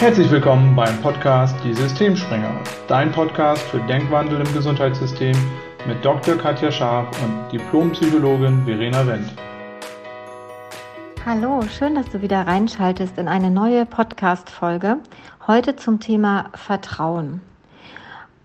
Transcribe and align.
Herzlich 0.00 0.30
willkommen 0.30 0.76
beim 0.76 0.96
Podcast 1.02 1.56
Die 1.64 1.74
Systemspringer, 1.74 2.60
dein 2.86 3.10
Podcast 3.10 3.62
für 3.62 3.80
Denkwandel 3.80 4.38
im 4.40 4.54
Gesundheitssystem 4.54 5.36
mit 5.88 6.04
Dr. 6.04 6.36
Katja 6.36 6.70
Scharf 6.70 7.08
und 7.20 7.50
Diplompsychologin 7.50 8.64
Verena 8.64 9.04
Wendt. 9.04 9.32
Hallo, 11.26 11.62
schön, 11.62 11.96
dass 11.96 12.08
du 12.10 12.22
wieder 12.22 12.46
reinschaltest 12.46 13.18
in 13.18 13.26
eine 13.26 13.50
neue 13.50 13.86
Podcast-Folge. 13.86 14.98
Heute 15.48 15.74
zum 15.74 15.98
Thema 15.98 16.50
Vertrauen. 16.54 17.40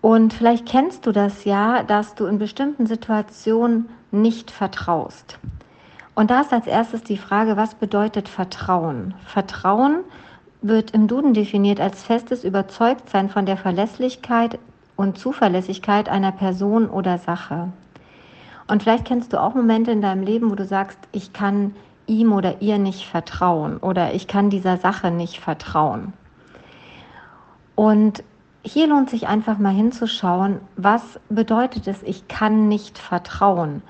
Und 0.00 0.34
vielleicht 0.34 0.66
kennst 0.66 1.06
du 1.06 1.12
das 1.12 1.44
ja, 1.44 1.84
dass 1.84 2.16
du 2.16 2.26
in 2.26 2.40
bestimmten 2.40 2.88
Situationen 2.88 3.88
nicht 4.10 4.50
vertraust. 4.50 5.38
Und 6.16 6.32
da 6.32 6.40
ist 6.40 6.52
als 6.52 6.66
erstes 6.66 7.04
die 7.04 7.16
Frage, 7.16 7.56
was 7.56 7.76
bedeutet 7.76 8.28
Vertrauen? 8.28 9.14
Vertrauen 9.24 10.00
wird 10.64 10.92
im 10.92 11.08
Duden 11.08 11.34
definiert 11.34 11.78
als 11.78 12.02
festes 12.02 12.42
Überzeugtsein 12.42 13.28
von 13.28 13.44
der 13.44 13.58
Verlässlichkeit 13.58 14.58
und 14.96 15.18
Zuverlässigkeit 15.18 16.08
einer 16.08 16.32
Person 16.32 16.88
oder 16.88 17.18
Sache. 17.18 17.68
Und 18.66 18.82
vielleicht 18.82 19.04
kennst 19.04 19.34
du 19.34 19.42
auch 19.42 19.54
Momente 19.54 19.90
in 19.90 20.00
deinem 20.00 20.22
Leben, 20.22 20.50
wo 20.50 20.54
du 20.54 20.64
sagst, 20.64 20.98
ich 21.12 21.34
kann 21.34 21.74
ihm 22.06 22.32
oder 22.32 22.62
ihr 22.62 22.78
nicht 22.78 23.06
vertrauen 23.06 23.76
oder 23.76 24.14
ich 24.14 24.26
kann 24.26 24.48
dieser 24.48 24.78
Sache 24.78 25.10
nicht 25.10 25.38
vertrauen. 25.38 26.14
Und 27.74 28.24
hier 28.62 28.86
lohnt 28.86 29.10
sich 29.10 29.28
einfach 29.28 29.58
mal 29.58 29.74
hinzuschauen, 29.74 30.60
was 30.76 31.20
bedeutet 31.28 31.86
es, 31.88 32.02
ich 32.02 32.26
kann 32.26 32.68
nicht 32.68 32.96
vertrauen. 32.98 33.82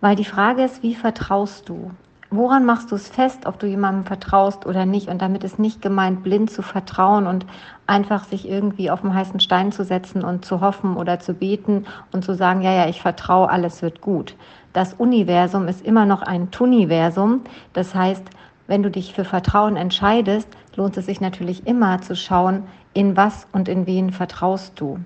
Weil 0.00 0.16
die 0.16 0.24
Frage 0.24 0.64
ist, 0.64 0.82
wie 0.82 0.94
vertraust 0.94 1.68
du? 1.68 1.90
Woran 2.30 2.64
machst 2.64 2.92
du 2.92 2.94
es 2.94 3.08
fest, 3.08 3.46
ob 3.46 3.58
du 3.58 3.66
jemandem 3.66 4.04
vertraust 4.04 4.64
oder 4.64 4.86
nicht? 4.86 5.08
Und 5.08 5.20
damit 5.20 5.42
ist 5.42 5.58
nicht 5.58 5.82
gemeint, 5.82 6.22
blind 6.22 6.50
zu 6.50 6.62
vertrauen 6.62 7.26
und 7.26 7.44
einfach 7.86 8.24
sich 8.24 8.48
irgendwie 8.48 8.90
auf 8.90 9.00
den 9.00 9.14
heißen 9.14 9.40
Stein 9.40 9.72
zu 9.72 9.84
setzen 9.84 10.22
und 10.22 10.44
zu 10.44 10.60
hoffen 10.60 10.96
oder 10.96 11.18
zu 11.18 11.34
beten 11.34 11.86
und 12.12 12.24
zu 12.24 12.34
sagen, 12.34 12.62
ja, 12.62 12.72
ja, 12.72 12.88
ich 12.88 13.02
vertraue, 13.02 13.50
alles 13.50 13.82
wird 13.82 14.00
gut. 14.00 14.36
Das 14.72 14.94
Universum 14.94 15.66
ist 15.66 15.84
immer 15.84 16.06
noch 16.06 16.22
ein 16.22 16.52
Tuniversum. 16.52 17.40
Das 17.72 17.94
heißt, 17.94 18.24
wenn 18.68 18.84
du 18.84 18.90
dich 18.90 19.12
für 19.12 19.24
Vertrauen 19.24 19.76
entscheidest, 19.76 20.48
lohnt 20.76 20.96
es 20.96 21.06
sich 21.06 21.20
natürlich 21.20 21.66
immer 21.66 22.00
zu 22.00 22.14
schauen, 22.14 22.62
in 22.94 23.16
was 23.16 23.48
und 23.52 23.68
in 23.68 23.86
wen 23.86 24.12
vertraust 24.12 24.80
du. 24.80 25.00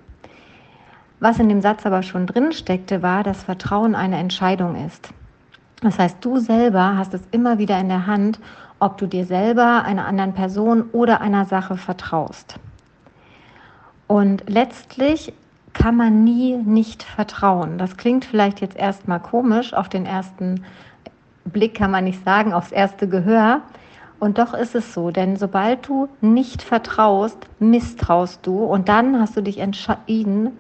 Was 1.21 1.39
in 1.39 1.49
dem 1.49 1.63
Satz 1.63 1.87
aber 1.87 2.03
schon 2.03 2.27
drin 2.27 2.53
steckte, 2.53 3.03
war, 3.03 3.23
dass 3.23 3.45
Vertrauen 3.45 3.95
eine 3.95 4.19
Entscheidung 4.19 4.77
ist. 4.85 5.09
Das 5.85 5.99
heißt, 5.99 6.17
du 6.25 6.39
selber 6.39 6.97
hast 6.97 7.13
es 7.13 7.21
immer 7.31 7.59
wieder 7.59 7.79
in 7.79 7.89
der 7.89 8.07
Hand, 8.07 8.41
ob 8.79 8.97
du 8.97 9.07
dir 9.07 9.27
selber, 9.27 9.85
einer 9.85 10.07
anderen 10.07 10.33
Person 10.33 10.85
oder 10.93 11.21
einer 11.21 11.45
Sache 11.45 11.77
vertraust. 11.77 12.55
Und 14.07 14.45
letztlich 14.49 15.35
kann 15.75 15.95
man 15.95 16.25
nie 16.25 16.57
nicht 16.57 17.03
vertrauen. 17.03 17.77
Das 17.77 17.99
klingt 17.99 18.25
vielleicht 18.25 18.63
jetzt 18.63 18.77
erstmal 18.77 19.21
komisch, 19.21 19.75
auf 19.75 19.91
den 19.91 20.07
ersten 20.07 20.65
Blick 21.45 21.75
kann 21.75 21.91
man 21.91 22.05
nicht 22.05 22.25
sagen, 22.25 22.55
aufs 22.55 22.73
erste 22.73 23.07
Gehör. 23.07 23.61
Und 24.19 24.39
doch 24.39 24.55
ist 24.55 24.75
es 24.75 24.95
so, 24.95 25.11
denn 25.11 25.37
sobald 25.37 25.87
du 25.87 26.09
nicht 26.23 26.63
vertraust, 26.63 27.37
misstraust 27.59 28.47
du 28.47 28.65
und 28.65 28.89
dann 28.89 29.21
hast 29.21 29.37
du 29.37 29.43
dich 29.43 29.59
entschieden, 29.59 30.53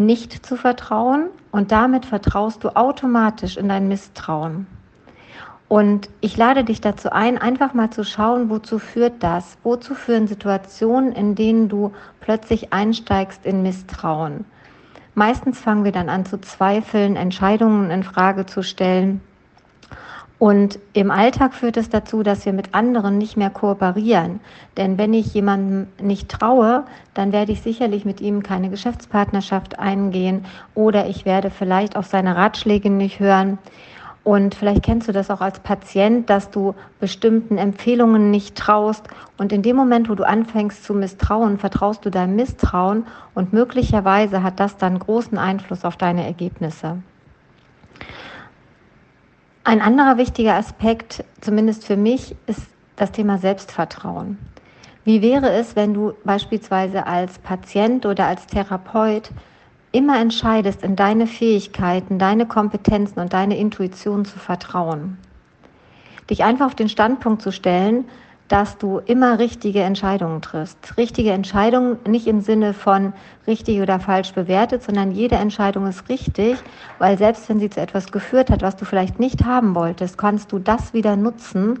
nicht 0.00 0.44
zu 0.44 0.56
vertrauen 0.56 1.28
und 1.52 1.70
damit 1.70 2.06
vertraust 2.06 2.64
du 2.64 2.70
automatisch 2.70 3.56
in 3.56 3.68
dein 3.68 3.86
Misstrauen. 3.86 4.66
Und 5.68 6.08
ich 6.20 6.36
lade 6.36 6.64
dich 6.64 6.80
dazu 6.80 7.12
ein, 7.12 7.38
einfach 7.38 7.74
mal 7.74 7.90
zu 7.90 8.02
schauen, 8.02 8.50
wozu 8.50 8.80
führt 8.80 9.22
das? 9.22 9.56
Wozu 9.62 9.94
führen 9.94 10.26
Situationen, 10.26 11.12
in 11.12 11.36
denen 11.36 11.68
du 11.68 11.92
plötzlich 12.20 12.72
einsteigst 12.72 13.46
in 13.46 13.62
Misstrauen? 13.62 14.44
Meistens 15.14 15.60
fangen 15.60 15.84
wir 15.84 15.92
dann 15.92 16.08
an 16.08 16.24
zu 16.24 16.40
zweifeln, 16.40 17.14
Entscheidungen 17.14 17.90
in 17.90 18.02
Frage 18.02 18.46
zu 18.46 18.62
stellen 18.62 19.20
und 20.40 20.78
im 20.94 21.10
Alltag 21.10 21.52
führt 21.52 21.76
es 21.76 21.90
dazu, 21.90 22.22
dass 22.22 22.46
wir 22.46 22.54
mit 22.54 22.74
anderen 22.74 23.18
nicht 23.18 23.36
mehr 23.36 23.50
kooperieren. 23.50 24.40
Denn 24.78 24.96
wenn 24.96 25.12
ich 25.12 25.34
jemandem 25.34 25.88
nicht 26.00 26.30
traue, 26.30 26.84
dann 27.12 27.30
werde 27.30 27.52
ich 27.52 27.60
sicherlich 27.60 28.06
mit 28.06 28.22
ihm 28.22 28.42
keine 28.42 28.70
Geschäftspartnerschaft 28.70 29.78
eingehen 29.78 30.46
oder 30.74 31.06
ich 31.08 31.26
werde 31.26 31.50
vielleicht 31.50 31.94
auf 31.94 32.06
seine 32.06 32.36
Ratschläge 32.36 32.88
nicht 32.88 33.20
hören. 33.20 33.58
Und 34.24 34.54
vielleicht 34.54 34.82
kennst 34.82 35.08
du 35.08 35.12
das 35.12 35.30
auch 35.30 35.42
als 35.42 35.60
Patient, 35.60 36.30
dass 36.30 36.50
du 36.50 36.74
bestimmten 37.00 37.58
Empfehlungen 37.58 38.30
nicht 38.30 38.56
traust. 38.56 39.08
Und 39.36 39.52
in 39.52 39.60
dem 39.60 39.76
Moment, 39.76 40.08
wo 40.08 40.14
du 40.14 40.26
anfängst 40.26 40.84
zu 40.84 40.94
misstrauen, 40.94 41.58
vertraust 41.58 42.02
du 42.06 42.10
deinem 42.10 42.36
Misstrauen 42.36 43.06
und 43.34 43.52
möglicherweise 43.52 44.42
hat 44.42 44.58
das 44.58 44.78
dann 44.78 45.00
großen 45.00 45.36
Einfluss 45.36 45.84
auf 45.84 45.98
deine 45.98 46.24
Ergebnisse. 46.24 47.02
Ein 49.62 49.82
anderer 49.82 50.16
wichtiger 50.16 50.54
Aspekt, 50.54 51.22
zumindest 51.42 51.84
für 51.84 51.96
mich, 51.96 52.34
ist 52.46 52.62
das 52.96 53.12
Thema 53.12 53.36
Selbstvertrauen. 53.36 54.38
Wie 55.04 55.20
wäre 55.20 55.50
es, 55.50 55.76
wenn 55.76 55.92
du 55.92 56.14
beispielsweise 56.24 57.06
als 57.06 57.38
Patient 57.38 58.06
oder 58.06 58.26
als 58.26 58.46
Therapeut 58.46 59.30
immer 59.92 60.18
entscheidest, 60.18 60.82
in 60.82 60.96
deine 60.96 61.26
Fähigkeiten, 61.26 62.18
deine 62.18 62.46
Kompetenzen 62.46 63.20
und 63.20 63.34
deine 63.34 63.58
Intuition 63.58 64.24
zu 64.24 64.38
vertrauen? 64.38 65.18
Dich 66.30 66.42
einfach 66.42 66.66
auf 66.66 66.74
den 66.74 66.88
Standpunkt 66.88 67.42
zu 67.42 67.52
stellen, 67.52 68.06
dass 68.50 68.78
du 68.78 68.98
immer 68.98 69.38
richtige 69.38 69.80
Entscheidungen 69.82 70.42
triffst. 70.42 70.96
Richtige 70.96 71.30
Entscheidungen 71.30 71.98
nicht 72.04 72.26
im 72.26 72.40
Sinne 72.40 72.74
von 72.74 73.12
richtig 73.46 73.80
oder 73.80 74.00
falsch 74.00 74.32
bewertet, 74.32 74.82
sondern 74.82 75.12
jede 75.12 75.36
Entscheidung 75.36 75.86
ist 75.86 76.08
richtig, 76.08 76.58
weil 76.98 77.16
selbst 77.16 77.48
wenn 77.48 77.60
sie 77.60 77.70
zu 77.70 77.80
etwas 77.80 78.10
geführt 78.10 78.50
hat, 78.50 78.62
was 78.62 78.74
du 78.74 78.84
vielleicht 78.84 79.20
nicht 79.20 79.44
haben 79.44 79.76
wolltest, 79.76 80.18
kannst 80.18 80.50
du 80.50 80.58
das 80.58 80.92
wieder 80.92 81.14
nutzen, 81.14 81.80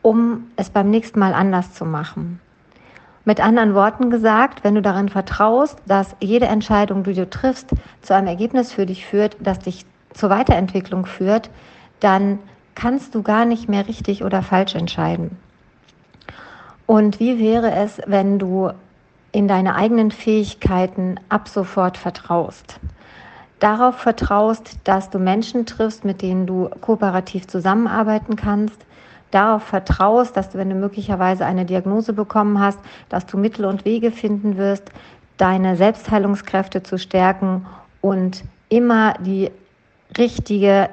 um 0.00 0.46
es 0.56 0.70
beim 0.70 0.88
nächsten 0.88 1.18
Mal 1.18 1.34
anders 1.34 1.74
zu 1.74 1.84
machen. 1.84 2.40
Mit 3.26 3.44
anderen 3.44 3.74
Worten 3.74 4.08
gesagt, 4.08 4.64
wenn 4.64 4.74
du 4.74 4.80
darin 4.80 5.10
vertraust, 5.10 5.78
dass 5.86 6.16
jede 6.20 6.46
Entscheidung, 6.46 7.04
die 7.04 7.12
du 7.12 7.28
triffst, 7.28 7.68
zu 8.00 8.14
einem 8.14 8.28
Ergebnis 8.28 8.72
für 8.72 8.86
dich 8.86 9.04
führt, 9.04 9.36
das 9.40 9.58
dich 9.58 9.84
zur 10.14 10.30
Weiterentwicklung 10.30 11.04
führt, 11.04 11.50
dann 12.00 12.38
kannst 12.74 13.14
du 13.14 13.22
gar 13.22 13.44
nicht 13.44 13.68
mehr 13.68 13.86
richtig 13.86 14.24
oder 14.24 14.40
falsch 14.40 14.74
entscheiden. 14.74 15.36
Und 16.92 17.20
wie 17.20 17.38
wäre 17.38 17.70
es, 17.72 18.02
wenn 18.04 18.38
du 18.38 18.70
in 19.32 19.48
deine 19.48 19.76
eigenen 19.76 20.10
Fähigkeiten 20.10 21.18
ab 21.30 21.48
sofort 21.48 21.96
vertraust? 21.96 22.80
Darauf 23.60 23.96
vertraust, 23.96 24.76
dass 24.84 25.08
du 25.08 25.18
Menschen 25.18 25.64
triffst, 25.64 26.04
mit 26.04 26.20
denen 26.20 26.46
du 26.46 26.68
kooperativ 26.82 27.48
zusammenarbeiten 27.48 28.36
kannst. 28.36 28.76
Darauf 29.30 29.62
vertraust, 29.62 30.36
dass 30.36 30.50
du, 30.50 30.58
wenn 30.58 30.68
du 30.68 30.74
möglicherweise 30.74 31.46
eine 31.46 31.64
Diagnose 31.64 32.12
bekommen 32.12 32.60
hast, 32.60 32.78
dass 33.08 33.24
du 33.24 33.38
Mittel 33.38 33.64
und 33.64 33.86
Wege 33.86 34.10
finden 34.10 34.58
wirst, 34.58 34.92
deine 35.38 35.76
Selbstheilungskräfte 35.76 36.82
zu 36.82 36.98
stärken 36.98 37.64
und 38.02 38.44
immer 38.68 39.14
die 39.14 39.50
richtige 40.18 40.90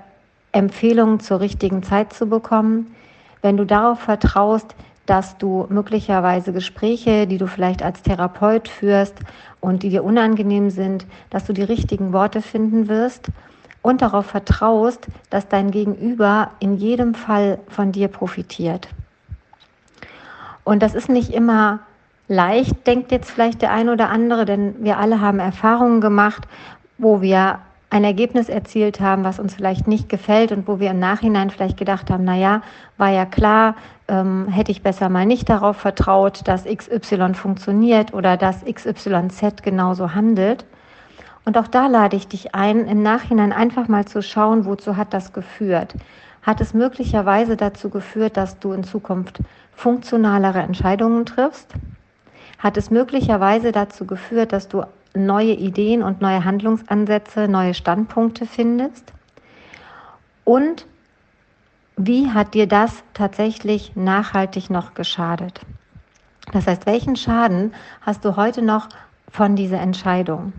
Empfehlung 0.53 1.19
zur 1.19 1.41
richtigen 1.41 1.83
Zeit 1.83 2.13
zu 2.13 2.27
bekommen. 2.27 2.95
Wenn 3.41 3.57
du 3.57 3.65
darauf 3.65 3.99
vertraust, 3.99 4.75
dass 5.09 5.37
du 5.37 5.65
möglicherweise 5.69 6.53
Gespräche, 6.53 7.25
die 7.25 7.39
du 7.39 7.47
vielleicht 7.47 7.81
als 7.81 8.03
Therapeut 8.03 8.67
führst 8.67 9.15
und 9.59 9.81
die 9.81 9.89
dir 9.89 10.03
unangenehm 10.03 10.69
sind, 10.69 11.07
dass 11.31 11.45
du 11.45 11.53
die 11.53 11.63
richtigen 11.63 12.13
Worte 12.13 12.43
finden 12.43 12.87
wirst 12.87 13.29
und 13.81 14.03
darauf 14.03 14.27
vertraust, 14.27 15.07
dass 15.31 15.47
dein 15.47 15.71
Gegenüber 15.71 16.51
in 16.59 16.75
jedem 16.77 17.15
Fall 17.15 17.59
von 17.69 17.91
dir 17.91 18.07
profitiert. 18.07 18.87
Und 20.63 20.83
das 20.83 20.93
ist 20.93 21.09
nicht 21.09 21.33
immer 21.33 21.79
leicht, 22.27 22.85
denkt 22.85 23.11
jetzt 23.11 23.31
vielleicht 23.31 23.63
der 23.63 23.71
ein 23.71 23.89
oder 23.89 24.09
andere, 24.09 24.45
denn 24.45 24.75
wir 24.83 24.99
alle 24.99 25.21
haben 25.21 25.39
Erfahrungen 25.39 26.01
gemacht, 26.01 26.43
wo 26.99 27.21
wir 27.21 27.59
ein 27.89 28.03
Ergebnis 28.03 28.49
erzielt 28.49 28.99
haben, 28.99 29.23
was 29.23 29.39
uns 29.39 29.55
vielleicht 29.55 29.87
nicht 29.87 30.09
gefällt 30.09 30.51
und 30.51 30.67
wo 30.67 30.79
wir 30.79 30.91
im 30.91 30.99
Nachhinein 30.99 31.49
vielleicht 31.49 31.77
gedacht 31.77 32.11
haben, 32.11 32.23
na 32.23 32.35
ja, 32.35 32.61
war 32.97 33.09
ja 33.09 33.25
klar, 33.25 33.75
ähm, 34.07 34.47
hätte 34.47 34.71
ich 34.71 34.83
besser 34.83 35.09
mal 35.09 35.25
nicht 35.25 35.49
darauf 35.49 35.77
vertraut, 35.77 36.47
dass 36.47 36.65
XY 36.65 37.33
funktioniert 37.33 38.13
oder 38.13 38.37
dass 38.37 38.63
XYZ 38.63 39.63
genauso 39.63 40.13
handelt. 40.13 40.65
Und 41.45 41.57
auch 41.57 41.67
da 41.67 41.87
lade 41.87 42.15
ich 42.15 42.27
dich 42.27 42.53
ein, 42.53 42.85
im 42.85 43.01
Nachhinein 43.01 43.51
einfach 43.51 43.87
mal 43.87 44.05
zu 44.05 44.21
schauen, 44.21 44.65
wozu 44.65 44.97
hat 44.97 45.13
das 45.13 45.33
geführt. 45.33 45.95
Hat 46.43 46.61
es 46.61 46.75
möglicherweise 46.75 47.57
dazu 47.57 47.89
geführt, 47.89 48.37
dass 48.37 48.59
du 48.59 48.71
in 48.71 48.83
Zukunft 48.83 49.39
funktionalere 49.73 50.59
Entscheidungen 50.59 51.25
triffst? 51.25 51.73
Hat 52.59 52.77
es 52.77 52.91
möglicherweise 52.91 53.71
dazu 53.71 54.05
geführt, 54.05 54.53
dass 54.53 54.67
du 54.67 54.83
neue 55.13 55.53
Ideen 55.53 56.03
und 56.03 56.21
neue 56.21 56.45
Handlungsansätze, 56.45 57.47
neue 57.47 57.73
Standpunkte 57.73 58.45
findest? 58.45 59.13
Und 60.43 60.85
wie 61.95 62.31
hat 62.31 62.53
dir 62.53 62.67
das 62.67 63.03
tatsächlich 63.13 63.95
nachhaltig 63.95 64.69
noch 64.69 64.93
geschadet? 64.93 65.61
Das 66.51 66.65
heißt, 66.65 66.85
welchen 66.85 67.15
Schaden 67.15 67.73
hast 68.01 68.25
du 68.25 68.35
heute 68.35 68.61
noch 68.61 68.89
von 69.29 69.55
dieser 69.55 69.79
Entscheidung? 69.79 70.53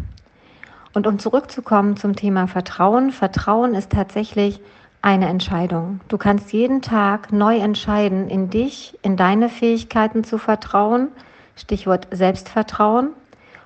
Und 0.92 1.06
um 1.06 1.18
zurückzukommen 1.18 1.96
zum 1.96 2.16
Thema 2.16 2.46
Vertrauen, 2.46 3.10
Vertrauen 3.10 3.74
ist 3.74 3.90
tatsächlich 3.90 4.60
eine 5.02 5.28
Entscheidung. 5.28 6.00
Du 6.08 6.18
kannst 6.18 6.52
jeden 6.52 6.82
Tag 6.82 7.32
neu 7.32 7.56
entscheiden, 7.56 8.28
in 8.28 8.50
dich, 8.50 8.98
in 9.02 9.16
deine 9.16 9.48
Fähigkeiten 9.48 10.24
zu 10.24 10.36
vertrauen, 10.36 11.08
Stichwort 11.56 12.08
Selbstvertrauen. 12.10 13.10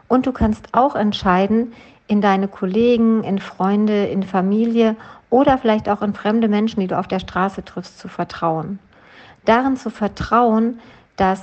Und 0.08 0.26
du 0.26 0.32
kannst 0.32 0.68
auch 0.72 0.94
entscheiden, 0.94 1.72
in 2.06 2.20
deine 2.20 2.48
Kollegen, 2.48 3.24
in 3.24 3.38
Freunde, 3.38 4.06
in 4.06 4.22
Familie 4.22 4.96
oder 5.30 5.58
vielleicht 5.58 5.88
auch 5.88 6.02
in 6.02 6.14
fremde 6.14 6.48
Menschen, 6.48 6.80
die 6.80 6.86
du 6.86 6.98
auf 6.98 7.08
der 7.08 7.18
Straße 7.18 7.64
triffst, 7.64 7.98
zu 7.98 8.08
vertrauen. 8.08 8.78
Darin 9.44 9.76
zu 9.76 9.90
vertrauen, 9.90 10.80
dass 11.16 11.40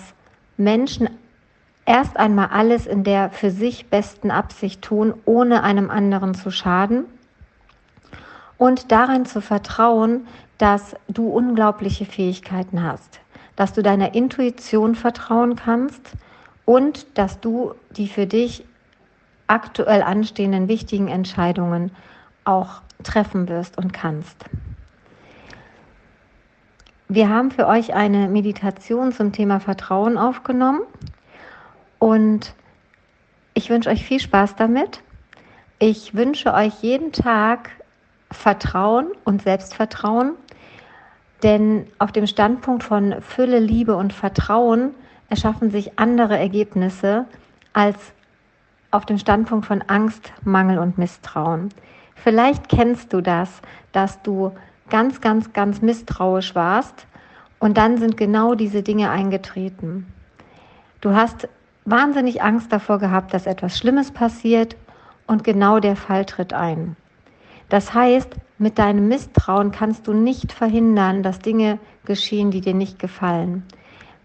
Menschen 0.57 1.09
erst 1.85 2.17
einmal 2.17 2.49
alles 2.51 2.85
in 2.85 3.03
der 3.03 3.29
für 3.31 3.51
sich 3.51 3.89
besten 3.89 4.31
Absicht 4.31 4.81
tun, 4.81 5.13
ohne 5.25 5.63
einem 5.63 5.89
anderen 5.89 6.35
zu 6.35 6.51
schaden. 6.51 7.05
Und 8.57 8.91
darin 8.91 9.25
zu 9.25 9.41
vertrauen, 9.41 10.27
dass 10.59 10.95
du 11.07 11.27
unglaubliche 11.27 12.05
Fähigkeiten 12.05 12.83
hast, 12.83 13.19
dass 13.55 13.73
du 13.73 13.81
deiner 13.81 14.13
Intuition 14.13 14.93
vertrauen 14.93 15.55
kannst 15.55 16.13
und 16.65 17.05
dass 17.17 17.39
du 17.39 17.73
die 17.91 18.07
für 18.07 18.27
dich 18.27 18.65
aktuell 19.47 20.01
anstehenden 20.01 20.67
wichtigen 20.67 21.07
Entscheidungen 21.07 21.91
auch 22.45 22.81
treffen 23.03 23.49
wirst 23.49 23.77
und 23.77 23.91
kannst. 23.91 24.45
Wir 27.09 27.27
haben 27.27 27.51
für 27.51 27.67
euch 27.67 27.93
eine 27.93 28.29
Meditation 28.29 29.11
zum 29.11 29.33
Thema 29.33 29.59
Vertrauen 29.59 30.17
aufgenommen 30.17 30.81
und 31.99 32.53
ich 33.53 33.69
wünsche 33.69 33.89
euch 33.89 34.05
viel 34.05 34.21
Spaß 34.21 34.55
damit. 34.55 35.01
Ich 35.77 36.15
wünsche 36.15 36.53
euch 36.53 36.81
jeden 36.81 37.11
Tag 37.11 37.71
Vertrauen 38.31 39.07
und 39.25 39.41
Selbstvertrauen, 39.41 40.35
denn 41.43 41.85
auf 41.99 42.13
dem 42.13 42.27
Standpunkt 42.27 42.83
von 42.83 43.21
Fülle, 43.21 43.59
Liebe 43.59 43.97
und 43.97 44.13
Vertrauen 44.13 44.95
erschaffen 45.31 45.71
sich 45.71 45.97
andere 45.97 46.37
Ergebnisse 46.37 47.25
als 47.71 47.97
auf 48.91 49.05
dem 49.05 49.17
Standpunkt 49.17 49.65
von 49.65 49.81
Angst, 49.81 50.33
Mangel 50.43 50.77
und 50.77 50.97
Misstrauen. 50.97 51.69
Vielleicht 52.15 52.67
kennst 52.67 53.13
du 53.13 53.21
das, 53.21 53.61
dass 53.93 54.21
du 54.21 54.51
ganz, 54.89 55.21
ganz, 55.21 55.53
ganz 55.53 55.81
misstrauisch 55.81 56.53
warst 56.53 57.07
und 57.59 57.77
dann 57.77 57.97
sind 57.97 58.17
genau 58.17 58.55
diese 58.55 58.83
Dinge 58.83 59.09
eingetreten. 59.09 60.05
Du 60.99 61.15
hast 61.15 61.47
wahnsinnig 61.85 62.43
Angst 62.43 62.71
davor 62.73 62.99
gehabt, 62.99 63.33
dass 63.33 63.45
etwas 63.45 63.77
Schlimmes 63.77 64.11
passiert 64.11 64.75
und 65.27 65.45
genau 65.45 65.79
der 65.79 65.95
Fall 65.95 66.25
tritt 66.25 66.51
ein. 66.51 66.97
Das 67.69 67.93
heißt, 67.93 68.35
mit 68.57 68.77
deinem 68.77 69.07
Misstrauen 69.07 69.71
kannst 69.71 70.07
du 70.07 70.13
nicht 70.13 70.51
verhindern, 70.51 71.23
dass 71.23 71.39
Dinge 71.39 71.79
geschehen, 72.03 72.51
die 72.51 72.59
dir 72.59 72.73
nicht 72.73 72.99
gefallen. 72.99 73.63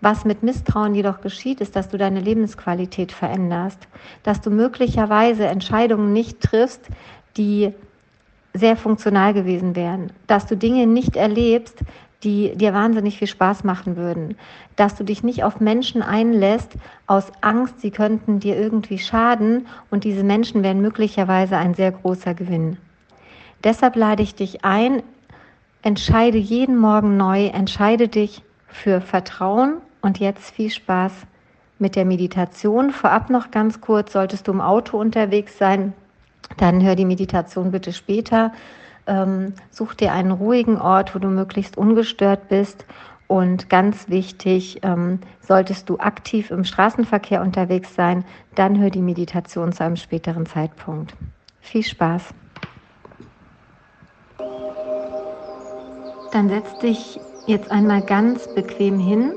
Was 0.01 0.25
mit 0.25 0.43
Misstrauen 0.43 0.95
jedoch 0.95 1.21
geschieht, 1.21 1.61
ist, 1.61 1.75
dass 1.75 1.89
du 1.89 1.97
deine 1.97 2.21
Lebensqualität 2.21 3.13
veränderst, 3.13 3.89
dass 4.23 4.41
du 4.41 4.51
möglicherweise 4.51 5.47
Entscheidungen 5.47 6.13
nicht 6.13 6.41
triffst, 6.41 6.87
die 7.37 7.73
sehr 8.53 8.77
funktional 8.77 9.35
gewesen 9.35 9.77
wären, 9.77 10.13
dass 10.27 10.47
du 10.47 10.57
Dinge 10.57 10.87
nicht 10.87 11.17
erlebst, 11.17 11.81
die 12.23 12.57
dir 12.57 12.73
wahnsinnig 12.73 13.19
viel 13.19 13.29
Spaß 13.29 13.65
machen 13.65 13.97
würden, 13.97 14.37
dass 14.77 14.97
du 14.97 15.05
dich 15.05 15.23
nicht 15.23 15.45
auf 15.45 15.61
Menschen 15.61 16.03
einlässt 16.03 16.73
aus 17.07 17.31
Angst, 17.43 17.81
sie 17.81 17.91
könnten 17.91 18.41
dir 18.41 18.57
irgendwie 18.57 18.99
schaden 18.99 19.67
und 19.91 20.05
diese 20.05 20.25
Menschen 20.25 20.63
wären 20.63 20.81
möglicherweise 20.81 21.57
ein 21.57 21.75
sehr 21.75 21.93
großer 21.93 22.35
Gewinn. 22.35 22.79
Deshalb 23.65 23.97
lade 23.97 24.23
ich 24.23 24.35
dich 24.35 24.65
ein, 24.65 25.03
entscheide 25.83 26.39
jeden 26.39 26.79
Morgen 26.79 27.17
neu, 27.17 27.47
entscheide 27.47 28.09
dich 28.09 28.43
für 28.69 29.01
Vertrauen 29.01 29.79
und 30.01 30.19
jetzt 30.19 30.51
viel 30.51 30.71
Spaß 30.71 31.13
mit 31.79 31.97
der 31.97 32.05
Meditation. 32.05 32.91
Vorab 32.91 33.31
noch 33.31 33.51
ganz 33.51 33.81
kurz, 33.81 34.13
solltest 34.13 34.49
du 34.49 34.53
im 34.53 34.61
Auto 34.61 34.99
unterwegs 34.99 35.59
sein, 35.59 35.93
dann 36.57 36.83
hör 36.83 36.95
die 36.95 37.05
Meditation 37.05 37.71
bitte 37.71 37.93
später. 37.93 38.53
Ähm, 39.07 39.55
such 39.71 39.95
dir 39.95 40.13
einen 40.13 40.33
ruhigen 40.33 40.81
Ort, 40.81 41.15
wo 41.15 41.19
du 41.19 41.29
möglichst 41.29 41.77
ungestört 41.77 42.49
bist. 42.49 42.87
Und 43.29 43.69
ganz 43.69 44.09
wichtig, 44.09 44.81
ähm, 44.83 45.21
solltest 45.41 45.89
du 45.89 45.99
aktiv 45.99 46.51
im 46.51 46.65
Straßenverkehr 46.65 47.43
unterwegs 47.43 47.95
sein, 47.95 48.25
dann 48.55 48.79
hör 48.79 48.91
die 48.91 49.03
Meditation 49.03 49.73
zu 49.73 49.83
einem 49.83 49.97
späteren 49.97 50.47
Zeitpunkt. 50.47 51.15
Viel 51.61 51.83
Spaß. 51.83 52.23
Dann 56.33 56.49
setz 56.49 56.79
dich 56.79 57.19
jetzt 57.47 57.71
einmal 57.71 58.03
ganz 58.03 58.53
bequem 58.55 58.99
hin 58.99 59.33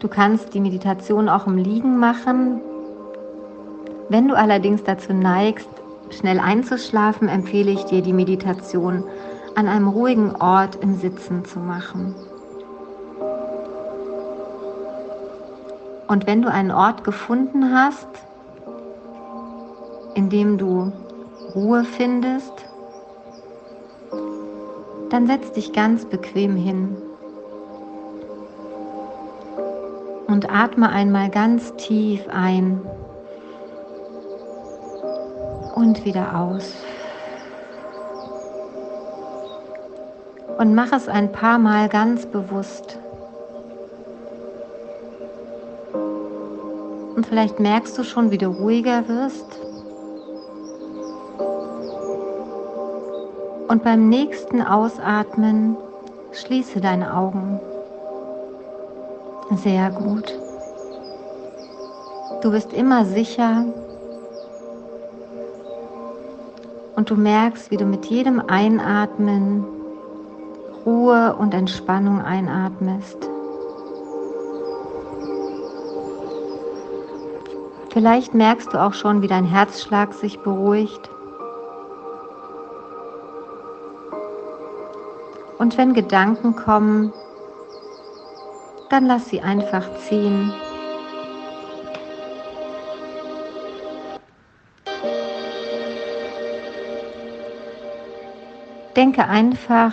Du 0.00 0.08
kannst 0.08 0.52
die 0.52 0.60
Meditation 0.60 1.28
auch 1.28 1.46
im 1.46 1.56
Liegen 1.56 1.98
machen. 1.98 2.60
Wenn 4.10 4.28
du 4.28 4.36
allerdings 4.36 4.84
dazu 4.84 5.14
neigst, 5.14 5.68
schnell 6.10 6.38
einzuschlafen, 6.38 7.28
empfehle 7.28 7.70
ich 7.70 7.84
dir, 7.84 8.02
die 8.02 8.12
Meditation 8.12 9.04
an 9.54 9.68
einem 9.68 9.88
ruhigen 9.88 10.36
Ort 10.36 10.76
im 10.76 10.96
Sitzen 10.96 11.46
zu 11.46 11.58
machen. 11.58 12.14
Und 16.08 16.26
wenn 16.26 16.42
du 16.42 16.52
einen 16.52 16.70
Ort 16.70 17.02
gefunden 17.02 17.74
hast, 17.74 18.08
in 20.14 20.28
dem 20.28 20.58
du 20.58 20.92
Ruhe 21.54 21.84
findest, 21.84 22.52
dann 25.16 25.26
setz 25.26 25.50
dich 25.52 25.72
ganz 25.72 26.04
bequem 26.04 26.56
hin. 26.56 26.94
und 30.36 30.50
atme 30.50 30.90
einmal 30.90 31.30
ganz 31.30 31.74
tief 31.76 32.28
ein 32.28 32.82
und 35.74 36.04
wieder 36.04 36.38
aus. 36.38 36.74
Und 40.58 40.74
mach 40.74 40.92
es 40.92 41.08
ein 41.08 41.32
paar 41.32 41.58
Mal 41.58 41.88
ganz 41.88 42.26
bewusst. 42.26 42.98
Und 47.14 47.26
vielleicht 47.26 47.58
merkst 47.58 47.96
du 47.96 48.04
schon, 48.04 48.30
wie 48.30 48.38
du 48.38 48.48
ruhiger 48.48 49.08
wirst. 49.08 49.65
Und 53.76 53.84
beim 53.84 54.08
nächsten 54.08 54.62
Ausatmen 54.62 55.76
schließe 56.32 56.80
deine 56.80 57.14
Augen. 57.14 57.60
Sehr 59.50 59.90
gut. 59.90 60.34
Du 62.40 62.52
bist 62.52 62.72
immer 62.72 63.04
sicher 63.04 63.66
und 66.96 67.10
du 67.10 67.16
merkst, 67.16 67.70
wie 67.70 67.76
du 67.76 67.84
mit 67.84 68.06
jedem 68.06 68.40
Einatmen 68.40 69.66
Ruhe 70.86 71.36
und 71.36 71.52
Entspannung 71.52 72.22
einatmest. 72.22 73.28
Vielleicht 77.90 78.32
merkst 78.32 78.72
du 78.72 78.82
auch 78.82 78.94
schon, 78.94 79.20
wie 79.20 79.28
dein 79.28 79.44
Herzschlag 79.44 80.14
sich 80.14 80.38
beruhigt. 80.40 81.10
Und 85.58 85.78
wenn 85.78 85.94
Gedanken 85.94 86.54
kommen, 86.54 87.12
dann 88.90 89.06
lass 89.06 89.28
sie 89.28 89.40
einfach 89.40 89.84
ziehen. 89.98 90.52
Denke 98.94 99.26
einfach, 99.26 99.92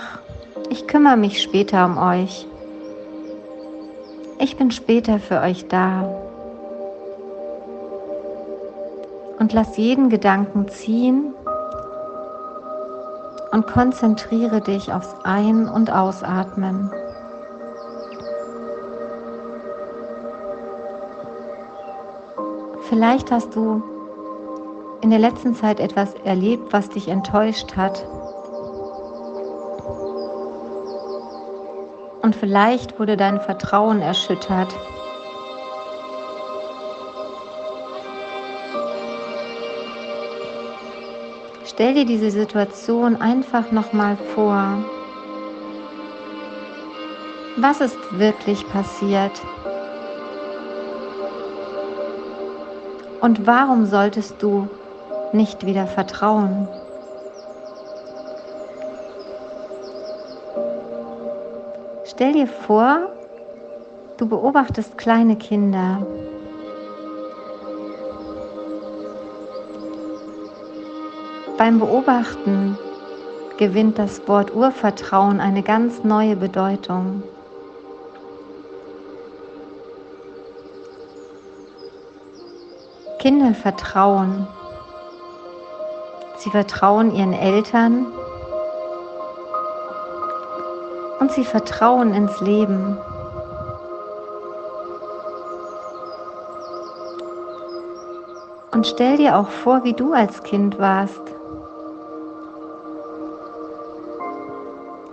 ich 0.69 0.87
kümmere 0.87 1.17
mich 1.17 1.41
später 1.41 1.85
um 1.85 1.97
euch. 1.97 2.47
Ich 4.39 4.57
bin 4.57 4.71
später 4.71 5.19
für 5.19 5.41
euch 5.41 5.67
da. 5.67 6.03
Und 9.39 9.51
lass 9.51 9.77
jeden 9.77 10.09
Gedanken 10.09 10.69
ziehen 10.69 11.33
und 13.53 13.67
konzentriere 13.67 14.61
dich 14.61 14.91
aufs 14.91 15.15
Ein- 15.23 15.69
und 15.69 15.91
Ausatmen. 15.91 16.91
Vielleicht 22.89 23.31
hast 23.31 23.55
du 23.55 23.83
in 25.01 25.11
der 25.11 25.19
letzten 25.19 25.53
Zeit 25.53 25.79
etwas 25.79 26.15
erlebt, 26.23 26.73
was 26.73 26.89
dich 26.89 27.07
enttäuscht 27.07 27.77
hat. 27.77 28.07
Und 32.23 32.35
vielleicht 32.35 32.99
wurde 32.99 33.17
dein 33.17 33.39
Vertrauen 33.39 34.01
erschüttert. 34.01 34.73
Stell 41.83 41.95
dir 41.95 42.05
diese 42.05 42.31
Situation 42.31 43.17
einfach 43.17 43.73
nochmal 43.73 44.15
vor. 44.33 44.85
Was 47.57 47.81
ist 47.81 47.97
wirklich 48.17 48.65
passiert? 48.69 49.33
Und 53.19 53.45
warum 53.45 53.85
solltest 53.85 54.41
du 54.41 54.69
nicht 55.33 55.65
wieder 55.65 55.85
vertrauen? 55.85 56.69
Stell 62.05 62.31
dir 62.31 62.47
vor, 62.47 63.11
du 64.15 64.29
beobachtest 64.29 64.97
kleine 64.97 65.35
Kinder. 65.35 66.07
Beim 71.63 71.79
Beobachten 71.79 72.77
gewinnt 73.57 73.97
das 73.97 74.27
Wort 74.27 74.53
Urvertrauen 74.53 75.39
eine 75.39 75.63
ganz 75.63 76.03
neue 76.03 76.35
Bedeutung. 76.35 77.23
Kinder 83.19 83.53
vertrauen. 83.53 84.45
Sie 86.35 86.49
vertrauen 86.49 87.15
ihren 87.15 87.31
Eltern 87.31 88.07
und 91.21 91.31
sie 91.31 91.45
vertrauen 91.45 92.13
ins 92.13 92.41
Leben. 92.41 92.97
Und 98.73 98.85
stell 98.85 99.15
dir 99.15 99.37
auch 99.37 99.47
vor, 99.47 99.85
wie 99.85 99.93
du 99.93 100.11
als 100.11 100.43
Kind 100.43 100.77
warst. 100.77 101.32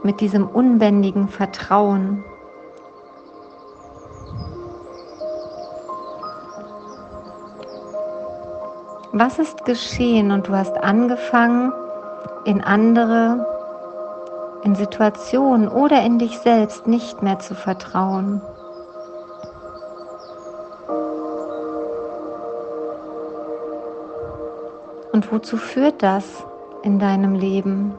Mit 0.02 0.20
diesem 0.20 0.46
unbändigen 0.48 1.28
Vertrauen. 1.28 2.24
Was 9.12 9.38
ist 9.38 9.64
geschehen 9.64 10.30
und 10.30 10.48
du 10.48 10.52
hast 10.52 10.76
angefangen, 10.78 11.72
in 12.44 12.62
andere 12.62 13.46
in 14.62 14.74
Situationen 14.74 15.68
oder 15.68 16.02
in 16.02 16.18
dich 16.18 16.38
selbst 16.38 16.86
nicht 16.86 17.22
mehr 17.22 17.38
zu 17.38 17.54
vertrauen. 17.54 18.42
Und 25.12 25.32
wozu 25.32 25.56
führt 25.56 26.02
das 26.02 26.24
in 26.82 26.98
deinem 26.98 27.34
Leben? 27.34 27.94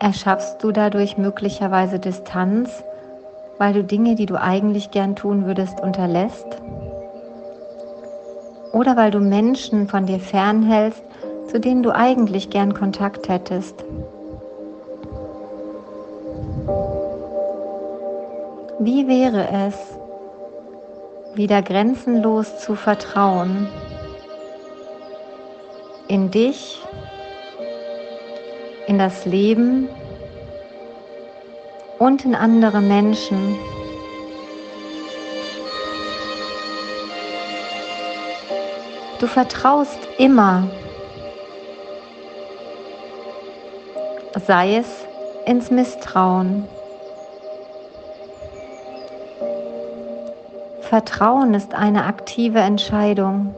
Erschaffst 0.00 0.64
du 0.64 0.72
dadurch 0.72 1.16
möglicherweise 1.16 2.00
Distanz, 2.00 2.82
weil 3.58 3.74
du 3.74 3.84
Dinge, 3.84 4.16
die 4.16 4.26
du 4.26 4.40
eigentlich 4.40 4.90
gern 4.90 5.14
tun 5.14 5.46
würdest, 5.46 5.80
unterlässt? 5.80 6.60
oder 8.72 8.96
weil 8.96 9.10
du 9.10 9.20
Menschen 9.20 9.88
von 9.88 10.06
dir 10.06 10.20
fernhältst, 10.20 11.02
zu 11.48 11.58
denen 11.58 11.82
du 11.82 11.94
eigentlich 11.94 12.50
gern 12.50 12.74
Kontakt 12.74 13.28
hättest. 13.28 13.84
Wie 18.78 19.08
wäre 19.08 19.48
es, 19.66 19.74
wieder 21.34 21.62
grenzenlos 21.62 22.58
zu 22.60 22.74
vertrauen 22.74 23.68
in 26.08 26.30
dich, 26.30 26.82
in 28.90 28.98
das 28.98 29.24
Leben 29.24 29.88
und 32.00 32.24
in 32.24 32.34
andere 32.34 32.80
Menschen? 32.80 33.56
Du 39.20 39.28
vertraust 39.28 40.00
immer, 40.18 40.68
sei 44.44 44.78
es 44.78 44.88
ins 45.46 45.70
Misstrauen. 45.70 46.66
Vertrauen 50.80 51.54
ist 51.54 51.74
eine 51.74 52.06
aktive 52.06 52.58
Entscheidung. 52.58 53.54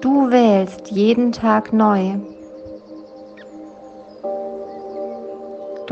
Du 0.00 0.32
wählst 0.32 0.90
jeden 0.90 1.30
Tag 1.30 1.72
neu. 1.72 2.16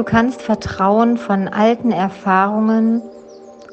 Du 0.01 0.05
kannst 0.05 0.41
Vertrauen 0.41 1.19
von 1.19 1.47
alten 1.47 1.93
Erfahrungen 1.93 3.03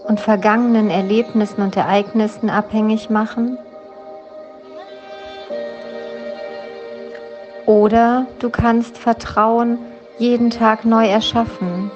und 0.10 0.20
vergangenen 0.20 0.90
Erlebnissen 0.90 1.62
und 1.62 1.78
Ereignissen 1.78 2.50
abhängig 2.50 3.10
machen. 3.10 3.58
Oder 7.66 8.26
du 8.40 8.50
kannst 8.50 8.98
Vertrauen 8.98 9.80
jeden 10.18 10.50
Tag 10.50 10.84
neu 10.84 11.08
erschaffen. 11.08 11.92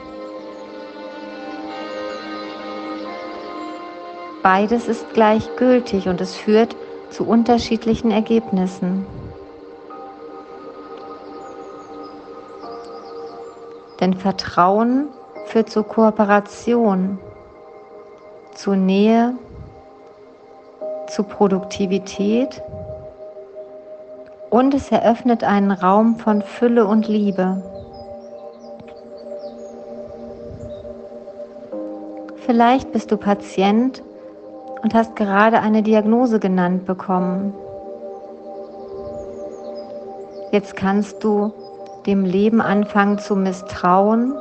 Beides 4.41 4.87
ist 4.87 5.13
gleichgültig 5.13 6.07
und 6.07 6.21
es 6.21 6.37
führt 6.37 6.73
zu 7.09 7.27
unterschiedlichen 7.27 8.11
Ergebnissen. 8.11 9.05
Denn 14.01 14.15
Vertrauen 14.15 15.09
führt 15.45 15.69
zur 15.69 15.83
Kooperation 15.87 17.19
zu 18.55 18.73
Nähe, 18.73 19.35
zu 21.07 21.23
Produktivität 21.23 22.61
und 24.49 24.73
es 24.73 24.91
eröffnet 24.91 25.43
einen 25.43 25.71
Raum 25.71 26.17
von 26.17 26.41
Fülle 26.41 26.85
und 26.85 27.07
Liebe. 27.07 27.63
Vielleicht 32.37 32.91
bist 32.91 33.11
du 33.11 33.17
Patient 33.17 34.03
und 34.81 34.93
hast 34.93 35.15
gerade 35.15 35.59
eine 35.59 35.83
Diagnose 35.83 36.39
genannt 36.39 36.85
bekommen. 36.85 37.53
Jetzt 40.51 40.75
kannst 40.75 41.23
du 41.23 41.53
dem 42.05 42.25
Leben 42.25 42.61
anfangen 42.61 43.19
zu 43.19 43.35
misstrauen 43.35 44.33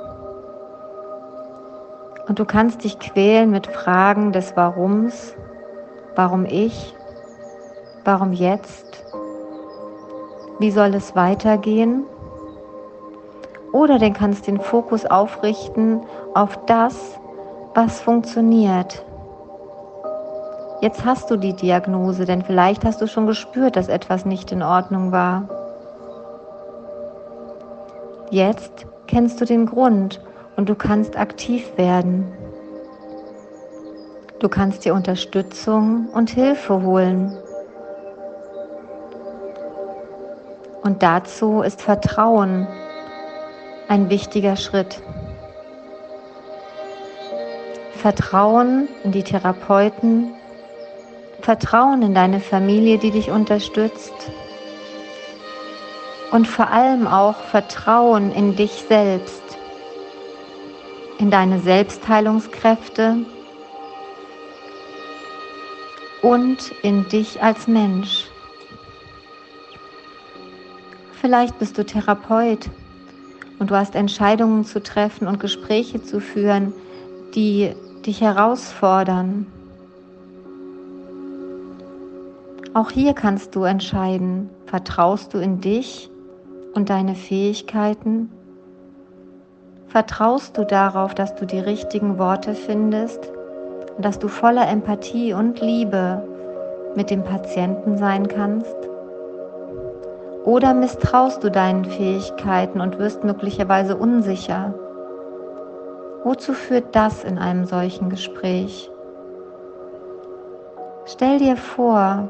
und 2.30 2.38
du 2.38 2.44
kannst 2.44 2.84
dich 2.84 2.98
quälen 3.00 3.50
mit 3.50 3.66
Fragen 3.66 4.30
des 4.30 4.56
Warums, 4.56 5.34
warum 6.14 6.44
ich, 6.44 6.94
warum 8.04 8.32
jetzt, 8.32 9.04
wie 10.60 10.70
soll 10.70 10.94
es 10.94 11.16
weitergehen? 11.16 12.04
Oder 13.72 13.98
du 13.98 14.12
kannst 14.12 14.46
den 14.46 14.60
Fokus 14.60 15.06
aufrichten 15.06 16.02
auf 16.34 16.56
das, 16.66 17.18
was 17.74 18.00
funktioniert. 18.00 19.04
Jetzt 20.80 21.04
hast 21.04 21.30
du 21.30 21.36
die 21.36 21.54
Diagnose, 21.54 22.26
denn 22.26 22.42
vielleicht 22.42 22.84
hast 22.84 23.00
du 23.00 23.08
schon 23.08 23.26
gespürt, 23.26 23.74
dass 23.74 23.88
etwas 23.88 24.24
nicht 24.24 24.52
in 24.52 24.62
Ordnung 24.62 25.12
war. 25.12 25.59
Jetzt 28.30 28.86
kennst 29.08 29.40
du 29.40 29.44
den 29.44 29.66
Grund 29.66 30.20
und 30.56 30.68
du 30.68 30.76
kannst 30.76 31.16
aktiv 31.16 31.76
werden. 31.76 32.32
Du 34.38 34.48
kannst 34.48 34.84
dir 34.84 34.94
Unterstützung 34.94 36.08
und 36.14 36.30
Hilfe 36.30 36.80
holen. 36.82 37.36
Und 40.82 41.02
dazu 41.02 41.62
ist 41.62 41.82
Vertrauen 41.82 42.68
ein 43.88 44.08
wichtiger 44.10 44.54
Schritt. 44.54 45.02
Vertrauen 47.94 48.88
in 49.02 49.10
die 49.10 49.24
Therapeuten, 49.24 50.30
Vertrauen 51.40 52.02
in 52.02 52.14
deine 52.14 52.38
Familie, 52.38 52.98
die 52.98 53.10
dich 53.10 53.30
unterstützt 53.30 54.30
und 56.30 56.46
vor 56.46 56.70
allem 56.70 57.06
auch 57.06 57.36
Vertrauen 57.36 58.32
in 58.32 58.56
dich 58.56 58.84
selbst 58.88 59.50
in 61.20 61.30
deine 61.30 61.60
Selbstheilungskräfte 61.60 63.18
und 66.22 66.72
in 66.82 67.06
dich 67.08 67.42
als 67.42 67.68
Mensch. 67.68 68.26
Vielleicht 71.20 71.58
bist 71.58 71.76
du 71.76 71.84
Therapeut 71.84 72.70
und 73.58 73.70
du 73.70 73.76
hast 73.76 73.94
Entscheidungen 73.94 74.64
zu 74.64 74.82
treffen 74.82 75.28
und 75.28 75.38
Gespräche 75.40 76.02
zu 76.02 76.20
führen, 76.20 76.72
die 77.34 77.74
dich 78.06 78.22
herausfordern. 78.22 79.46
Auch 82.72 82.90
hier 82.90 83.12
kannst 83.12 83.54
du 83.54 83.64
entscheiden, 83.64 84.48
vertraust 84.64 85.34
du 85.34 85.38
in 85.38 85.60
dich 85.60 86.09
und 86.74 86.90
deine 86.90 87.14
Fähigkeiten? 87.14 88.30
Vertraust 89.88 90.56
du 90.56 90.64
darauf, 90.64 91.14
dass 91.14 91.34
du 91.34 91.46
die 91.46 91.58
richtigen 91.58 92.18
Worte 92.18 92.54
findest 92.54 93.30
und 93.96 94.04
dass 94.04 94.18
du 94.18 94.28
voller 94.28 94.68
Empathie 94.68 95.32
und 95.32 95.60
Liebe 95.60 96.22
mit 96.94 97.10
dem 97.10 97.24
Patienten 97.24 97.96
sein 97.96 98.28
kannst? 98.28 98.76
Oder 100.44 100.72
misstraust 100.74 101.44
du 101.44 101.50
deinen 101.50 101.84
Fähigkeiten 101.84 102.80
und 102.80 102.98
wirst 102.98 103.24
möglicherweise 103.24 103.96
unsicher? 103.96 104.74
Wozu 106.24 106.52
führt 106.52 106.94
das 106.94 107.24
in 107.24 107.38
einem 107.38 107.64
solchen 107.64 108.10
Gespräch? 108.10 108.90
Stell 111.06 111.38
dir 111.38 111.56
vor, 111.56 112.28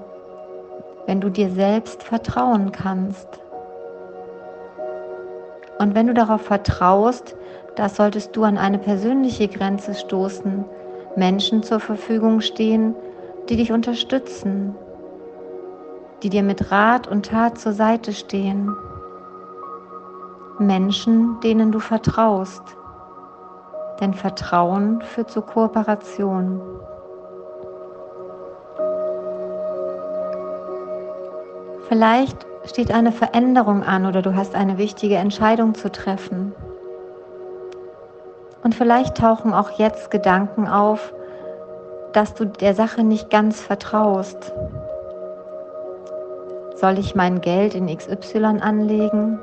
wenn 1.06 1.20
du 1.20 1.28
dir 1.28 1.50
selbst 1.50 2.02
vertrauen 2.02 2.72
kannst. 2.72 3.39
Und 5.80 5.94
wenn 5.94 6.08
du 6.08 6.12
darauf 6.12 6.42
vertraust, 6.42 7.34
dass 7.74 7.96
solltest 7.96 8.36
du 8.36 8.44
an 8.44 8.58
eine 8.58 8.76
persönliche 8.76 9.48
Grenze 9.48 9.94
stoßen, 9.94 10.66
Menschen 11.16 11.62
zur 11.62 11.80
Verfügung 11.80 12.42
stehen, 12.42 12.94
die 13.48 13.56
dich 13.56 13.72
unterstützen, 13.72 14.74
die 16.22 16.28
dir 16.28 16.42
mit 16.42 16.70
Rat 16.70 17.08
und 17.08 17.30
Tat 17.30 17.58
zur 17.58 17.72
Seite 17.72 18.12
stehen. 18.12 18.76
Menschen, 20.58 21.40
denen 21.40 21.72
du 21.72 21.78
vertraust. 21.78 22.62
Denn 24.02 24.12
Vertrauen 24.12 25.00
führt 25.00 25.30
zur 25.30 25.46
Kooperation. 25.46 26.60
Vielleicht 31.88 32.49
steht 32.64 32.92
eine 32.92 33.12
Veränderung 33.12 33.82
an 33.82 34.06
oder 34.06 34.22
du 34.22 34.34
hast 34.34 34.54
eine 34.54 34.78
wichtige 34.78 35.16
Entscheidung 35.16 35.74
zu 35.74 35.90
treffen. 35.90 36.52
Und 38.62 38.74
vielleicht 38.74 39.16
tauchen 39.16 39.54
auch 39.54 39.78
jetzt 39.78 40.10
Gedanken 40.10 40.68
auf, 40.68 41.14
dass 42.12 42.34
du 42.34 42.44
der 42.44 42.74
Sache 42.74 43.02
nicht 43.02 43.30
ganz 43.30 43.60
vertraust. 43.60 44.52
Soll 46.74 46.98
ich 46.98 47.14
mein 47.14 47.40
Geld 47.40 47.74
in 47.74 47.94
XY 47.94 48.60
anlegen? 48.60 49.38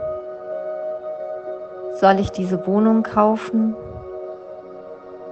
Soll 1.95 2.19
ich 2.19 2.31
diese 2.31 2.67
Wohnung 2.67 3.03
kaufen? 3.03 3.75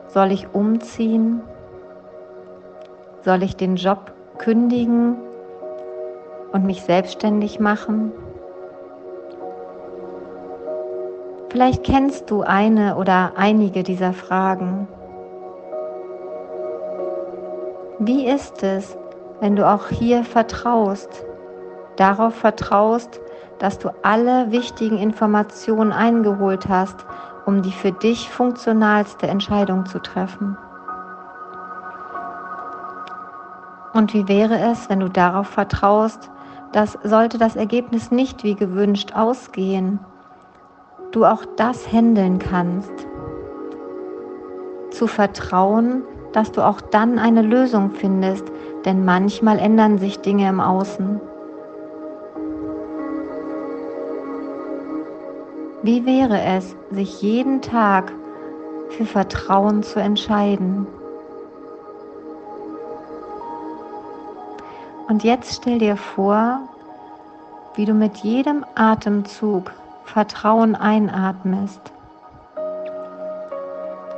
Soll 0.07 0.31
ich 0.31 0.47
umziehen? 0.53 1.41
Soll 3.23 3.43
ich 3.43 3.55
den 3.55 3.75
Job 3.75 4.13
kündigen 4.37 5.17
und 6.55 6.65
mich 6.65 6.83
selbstständig 6.83 7.59
machen? 7.59 8.13
Vielleicht 11.51 11.83
kennst 11.83 12.31
du 12.31 12.43
eine 12.43 12.95
oder 12.95 13.33
einige 13.35 13.83
dieser 13.83 14.13
Fragen. 14.13 14.87
Wie 17.99 18.25
ist 18.25 18.63
es, 18.63 18.97
wenn 19.41 19.57
du 19.57 19.67
auch 19.67 19.89
hier 19.89 20.23
vertraust, 20.23 21.25
darauf 21.97 22.33
vertraust, 22.35 23.19
dass 23.59 23.77
du 23.77 23.89
alle 24.01 24.49
wichtigen 24.51 24.97
Informationen 24.97 25.91
eingeholt 25.91 26.69
hast, 26.69 27.05
um 27.45 27.63
die 27.63 27.71
für 27.73 27.91
dich 27.91 28.29
funktionalste 28.29 29.27
Entscheidung 29.27 29.85
zu 29.85 29.99
treffen? 29.99 30.57
Und 33.91 34.13
wie 34.13 34.29
wäre 34.29 34.57
es, 34.57 34.89
wenn 34.89 35.01
du 35.01 35.09
darauf 35.09 35.47
vertraust, 35.47 36.31
dass 36.71 36.97
sollte 37.03 37.37
das 37.37 37.55
Ergebnis 37.55 38.11
nicht 38.11 38.43
wie 38.43 38.55
gewünscht 38.55 39.13
ausgehen, 39.15 39.99
du 41.11 41.25
auch 41.25 41.45
das 41.57 41.91
handeln 41.91 42.39
kannst. 42.39 43.07
Zu 44.91 45.07
vertrauen, 45.07 46.03
dass 46.33 46.51
du 46.51 46.61
auch 46.61 46.81
dann 46.81 47.19
eine 47.19 47.41
Lösung 47.41 47.91
findest, 47.91 48.45
denn 48.83 49.05
manchmal 49.05 49.59
ändern 49.59 49.97
sich 49.97 50.19
Dinge 50.19 50.49
im 50.49 50.59
Außen. 50.59 51.21
Wie 55.81 56.05
wäre 56.05 56.41
es, 56.41 56.75
sich 56.91 57.21
jeden 57.21 57.61
Tag 57.61 58.11
für 58.89 59.05
Vertrauen 59.05 59.83
zu 59.83 59.99
entscheiden? 59.99 60.87
Und 65.07 65.23
jetzt 65.23 65.55
stell 65.55 65.79
dir 65.79 65.97
vor, 65.97 66.61
wie 67.75 67.85
du 67.85 67.93
mit 67.93 68.17
jedem 68.17 68.65
Atemzug 68.75 69.71
Vertrauen 70.05 70.75
einatmest. 70.75 71.81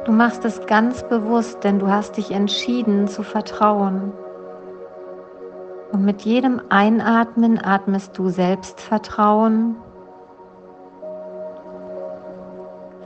Du 0.05 0.11
machst 0.11 0.45
es 0.45 0.65
ganz 0.67 1.03
bewusst, 1.09 1.63
denn 1.63 1.79
du 1.79 1.89
hast 1.89 2.15
dich 2.15 2.31
entschieden 2.31 3.07
zu 3.07 3.23
vertrauen. 3.23 4.13
Und 5.91 6.05
mit 6.05 6.21
jedem 6.21 6.61
Einatmen 6.69 7.63
atmest 7.63 8.17
du 8.17 8.29
Selbstvertrauen, 8.29 9.75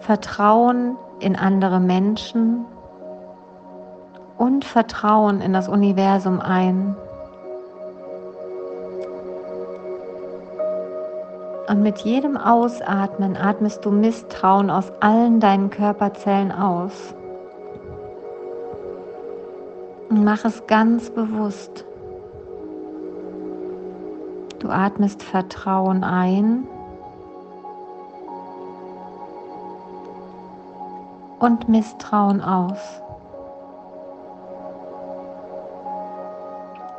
Vertrauen 0.01 0.95
in 1.19 1.35
andere 1.35 1.79
Menschen 1.79 2.65
und 4.37 4.65
Vertrauen 4.65 5.41
in 5.41 5.53
das 5.53 5.67
Universum 5.67 6.39
ein. 6.39 6.95
Und 11.71 11.83
mit 11.83 11.99
jedem 11.99 12.35
Ausatmen 12.35 13.37
atmest 13.37 13.85
du 13.85 13.91
Misstrauen 13.91 14.69
aus 14.69 14.91
allen 14.99 15.39
deinen 15.39 15.69
Körperzellen 15.69 16.51
aus. 16.51 17.15
Und 20.09 20.25
mach 20.25 20.43
es 20.43 20.67
ganz 20.67 21.09
bewusst. 21.11 21.85
Du 24.59 24.67
atmest 24.67 25.23
Vertrauen 25.23 26.03
ein 26.03 26.67
und 31.39 31.69
Misstrauen 31.69 32.41
aus. 32.41 33.01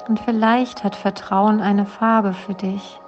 Und 0.08 0.18
vielleicht 0.20 0.82
hat 0.82 0.96
Vertrauen 0.96 1.60
eine 1.60 1.84
Farbe 1.84 2.32
für 2.32 2.54
dich 2.54 3.01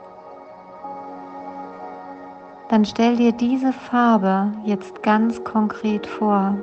dann 2.74 2.84
stell 2.84 3.14
dir 3.14 3.30
diese 3.30 3.72
Farbe 3.72 4.52
jetzt 4.64 5.00
ganz 5.04 5.44
konkret 5.44 6.08
vor. 6.08 6.58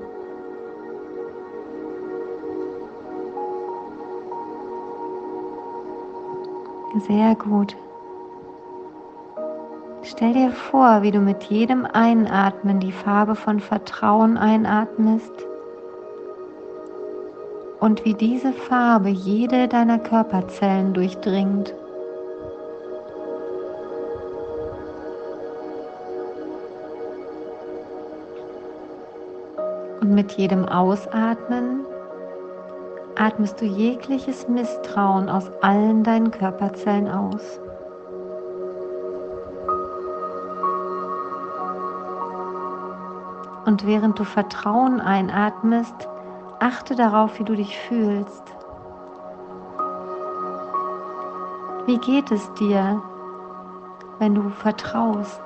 Sehr 7.08 7.34
gut. 7.36 7.78
Stell 10.04 10.34
dir 10.34 10.52
vor, 10.52 11.02
wie 11.02 11.12
du 11.12 11.20
mit 11.20 11.44
jedem 11.44 11.86
Einatmen 11.86 12.82
die 12.82 12.92
Farbe 12.92 13.36
von 13.36 13.62
Vertrauen 13.62 14.38
einatmest 14.38 15.32
und 17.80 18.04
wie 18.04 18.16
diese 18.16 18.52
Farbe 18.52 19.08
jede 19.08 19.70
deiner 19.70 19.98
Körperzellen 19.98 20.94
durchdringt. 20.94 21.74
Mit 30.22 30.34
jedem 30.34 30.70
Ausatmen 30.70 31.84
atmest 33.16 33.60
du 33.60 33.66
jegliches 33.66 34.48
Misstrauen 34.48 35.30
aus 35.30 35.50
allen 35.64 36.04
deinen 36.04 36.30
Körperzellen 36.30 37.10
aus. 37.10 37.60
Und 43.66 43.88
während 43.88 44.20
du 44.20 44.24
Vertrauen 44.24 45.02
einatmest, 45.02 46.08
achte 46.60 46.96
darauf, 46.96 47.40
wie 47.40 47.44
du 47.44 47.56
dich 47.56 47.76
fühlst. 47.80 48.44
Wie 51.88 51.98
geht 51.98 52.32
es 52.32 52.54
dir, 52.60 53.02
wenn 54.20 54.36
du 54.36 54.50
vertraust? 54.50 55.42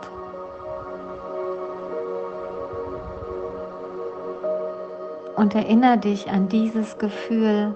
Und 5.36 5.56
erinnere 5.56 5.98
dich 5.98 6.30
an 6.30 6.48
dieses 6.48 6.98
Gefühl. 6.98 7.76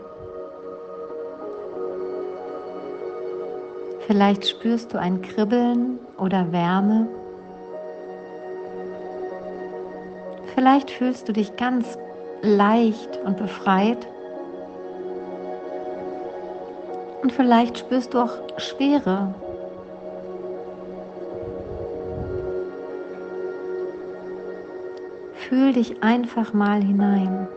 Vielleicht 4.08 4.48
spürst 4.48 4.93
du 4.93 5.00
ein 5.00 5.22
Kribbeln 5.22 6.00
oder 6.17 6.52
Wärme. 6.52 7.08
Vielleicht 10.56 10.89
fühlst 10.89 11.30
du 11.30 11.34
dich 11.34 11.56
ganz 11.58 11.98
leicht 12.41 13.19
und 13.24 13.38
befreit. 13.38 14.08
Und 17.22 17.32
vielleicht 17.32 17.78
spürst 17.78 18.13
du 18.13 18.19
auch 18.19 18.34
Schwere. 18.58 19.36
Fühl 25.50 25.74
dich 25.74 26.04
einfach 26.04 26.54
mal 26.54 26.80
hinein 26.80 27.48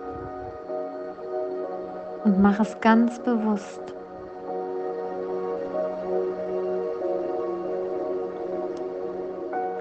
und 2.25 2.41
mach 2.41 2.59
es 2.59 2.81
ganz 2.81 3.19
bewusst. 3.19 3.83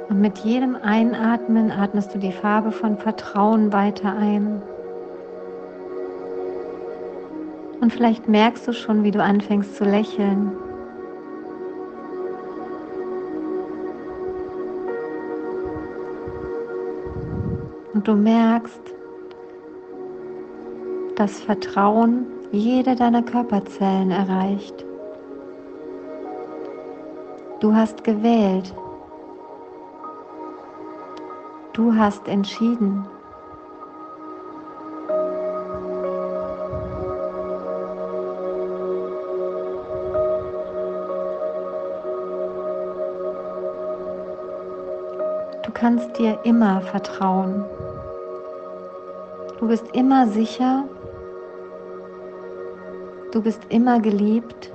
Und 0.10 0.20
mit 0.20 0.40
jedem 0.40 0.76
Einatmen 0.76 1.72
atmest 1.72 2.14
du 2.14 2.20
die 2.20 2.34
Farbe 2.34 2.74
von 2.74 2.98
Vertrauen 2.98 3.72
weiter 3.72 4.14
ein. 4.14 4.62
Und 7.80 7.94
vielleicht 7.94 8.28
merkst 8.28 8.68
du 8.68 8.74
schon, 8.74 9.06
wie 9.06 9.12
du 9.12 9.24
anfängst 9.24 9.78
zu 9.78 9.86
lächeln. 9.86 10.52
Und 18.02 18.08
du 18.08 18.16
merkst, 18.16 18.82
dass 21.18 21.40
Vertrauen 21.40 22.26
jede 22.52 22.96
deiner 22.96 23.22
Körperzellen 23.22 24.10
erreicht. 24.10 24.84
Du 27.60 27.76
hast 27.76 28.04
gewählt. 28.04 28.74
Du 31.74 31.94
hast 31.94 32.28
entschieden. 32.28 33.06
Du 45.62 45.72
kannst 45.72 46.18
dir 46.18 46.40
immer 46.44 46.82
vertrauen. 46.82 47.64
Du 49.62 49.68
bist 49.68 49.86
immer 49.94 50.26
sicher. 50.26 50.86
Du 53.32 53.44
bist 53.44 53.62
immer 53.70 54.00
geliebt. 54.00 54.74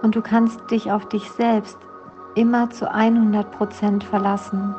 Und 0.00 0.16
du 0.16 0.22
kannst 0.22 0.70
dich 0.70 0.90
auf 0.90 1.06
dich 1.10 1.30
selbst 1.32 1.76
immer 2.34 2.70
zu 2.70 2.90
100 2.90 3.50
Prozent 3.52 4.02
verlassen. 4.02 4.74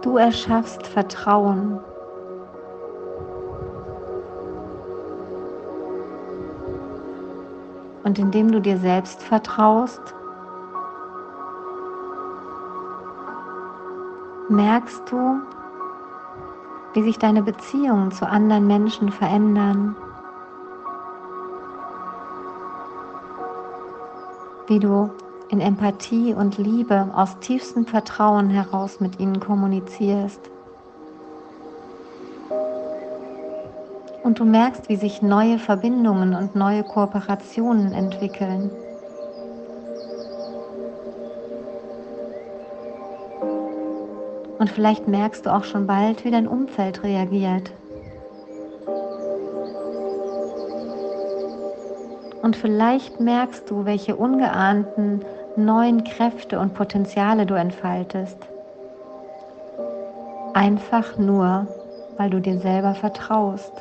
Du 0.00 0.16
erschaffst 0.16 0.86
Vertrauen. 0.86 1.78
Und 8.04 8.18
indem 8.18 8.50
du 8.50 8.58
dir 8.58 8.78
selbst 8.78 9.22
vertraust, 9.22 10.14
merkst 14.52 15.02
du, 15.10 15.40
wie 16.94 17.02
sich 17.02 17.18
deine 17.18 17.42
Beziehungen 17.42 18.12
zu 18.12 18.28
anderen 18.28 18.66
Menschen 18.66 19.10
verändern. 19.10 19.96
wie 24.72 24.78
du 24.78 25.10
in 25.50 25.60
Empathie 25.60 26.32
und 26.32 26.56
Liebe 26.56 27.10
aus 27.14 27.38
tiefstem 27.40 27.84
Vertrauen 27.84 28.48
heraus 28.48 29.00
mit 29.00 29.20
ihnen 29.20 29.38
kommunizierst. 29.38 30.40
Und 34.22 34.38
du 34.38 34.44
merkst, 34.44 34.88
wie 34.88 34.96
sich 34.96 35.20
neue 35.20 35.58
Verbindungen 35.58 36.34
und 36.34 36.54
neue 36.54 36.84
Kooperationen 36.84 37.92
entwickeln. 37.92 38.70
Und 44.62 44.70
vielleicht 44.70 45.08
merkst 45.08 45.44
du 45.44 45.52
auch 45.52 45.64
schon 45.64 45.88
bald, 45.88 46.24
wie 46.24 46.30
dein 46.30 46.46
Umfeld 46.46 47.02
reagiert. 47.02 47.72
Und 52.42 52.54
vielleicht 52.54 53.18
merkst 53.18 53.68
du, 53.68 53.86
welche 53.86 54.14
ungeahnten 54.14 55.24
neuen 55.56 56.04
Kräfte 56.04 56.60
und 56.60 56.74
Potenziale 56.74 57.44
du 57.44 57.54
entfaltest. 57.54 58.36
Einfach 60.54 61.18
nur, 61.18 61.66
weil 62.16 62.30
du 62.30 62.40
dir 62.40 62.60
selber 62.60 62.94
vertraust. 62.94 63.72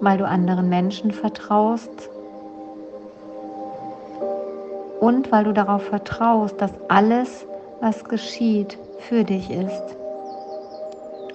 Weil 0.00 0.18
du 0.18 0.28
anderen 0.28 0.68
Menschen 0.68 1.10
vertraust. 1.10 2.08
Und 5.00 5.32
weil 5.32 5.42
du 5.42 5.52
darauf 5.52 5.82
vertraust, 5.82 6.60
dass 6.60 6.70
alles, 6.86 7.44
was 7.84 8.02
geschieht, 8.04 8.78
für 8.98 9.24
dich 9.24 9.50
ist. 9.50 9.96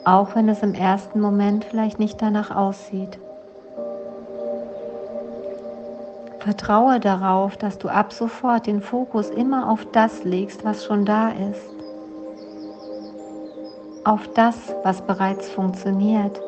Auch 0.04 0.34
wenn 0.34 0.50
es 0.50 0.64
im 0.64 0.74
ersten 0.74 1.22
Moment 1.22 1.64
vielleicht 1.64 2.00
nicht 2.00 2.20
danach 2.20 2.50
aussieht. 2.50 3.20
Vertraue 6.40 7.00
darauf, 7.00 7.56
dass 7.56 7.78
du 7.78 7.88
ab 7.88 8.12
sofort 8.12 8.66
den 8.66 8.82
Fokus 8.82 9.30
immer 9.30 9.70
auf 9.70 9.86
das 9.92 10.24
legst, 10.24 10.66
was 10.66 10.86
schon 10.86 11.06
da 11.06 11.30
ist. 11.30 11.70
Auf 14.04 14.28
das, 14.34 14.56
was 14.84 15.04
bereits 15.04 15.48
funktioniert. 15.50 16.42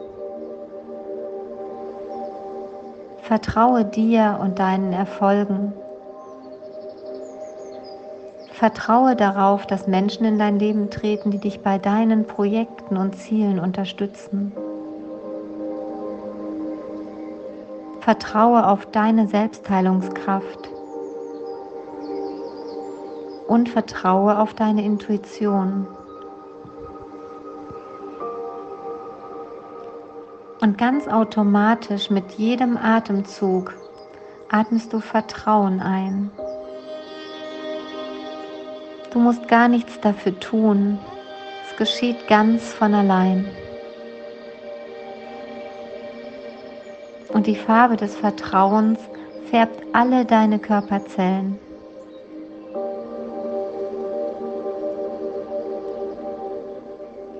Vertraue 3.21 3.85
dir 3.85 4.39
und 4.41 4.57
deinen 4.57 4.93
Erfolgen. 4.93 5.73
Vertraue 8.61 9.15
darauf, 9.15 9.65
dass 9.65 9.87
Menschen 9.87 10.23
in 10.23 10.37
dein 10.37 10.59
Leben 10.59 10.91
treten, 10.91 11.31
die 11.31 11.39
dich 11.39 11.61
bei 11.61 11.79
deinen 11.79 12.27
Projekten 12.27 12.95
und 12.95 13.15
Zielen 13.15 13.59
unterstützen. 13.59 14.51
Vertraue 18.01 18.67
auf 18.67 18.85
deine 18.85 19.27
Selbstheilungskraft 19.27 20.69
und 23.47 23.67
vertraue 23.67 24.37
auf 24.37 24.53
deine 24.53 24.85
Intuition. 24.85 25.87
Und 30.61 30.77
ganz 30.77 31.07
automatisch 31.07 32.11
mit 32.11 32.33
jedem 32.33 32.77
Atemzug 32.77 33.73
atmest 34.51 34.93
du 34.93 34.99
Vertrauen 34.99 35.79
ein. 35.79 36.29
Du 39.11 39.19
musst 39.19 39.47
gar 39.47 39.67
nichts 39.67 39.99
dafür 39.99 40.39
tun. 40.39 40.99
Es 41.69 41.77
geschieht 41.77 42.27
ganz 42.27 42.73
von 42.73 42.93
allein. 42.93 43.45
und 47.33 47.47
die 47.47 47.55
Farbe 47.55 47.97
des 47.97 48.15
Vertrauens 48.15 48.99
färbt 49.49 49.81
alle 49.93 50.25
deine 50.25 50.59
Körperzellen. 50.59 51.59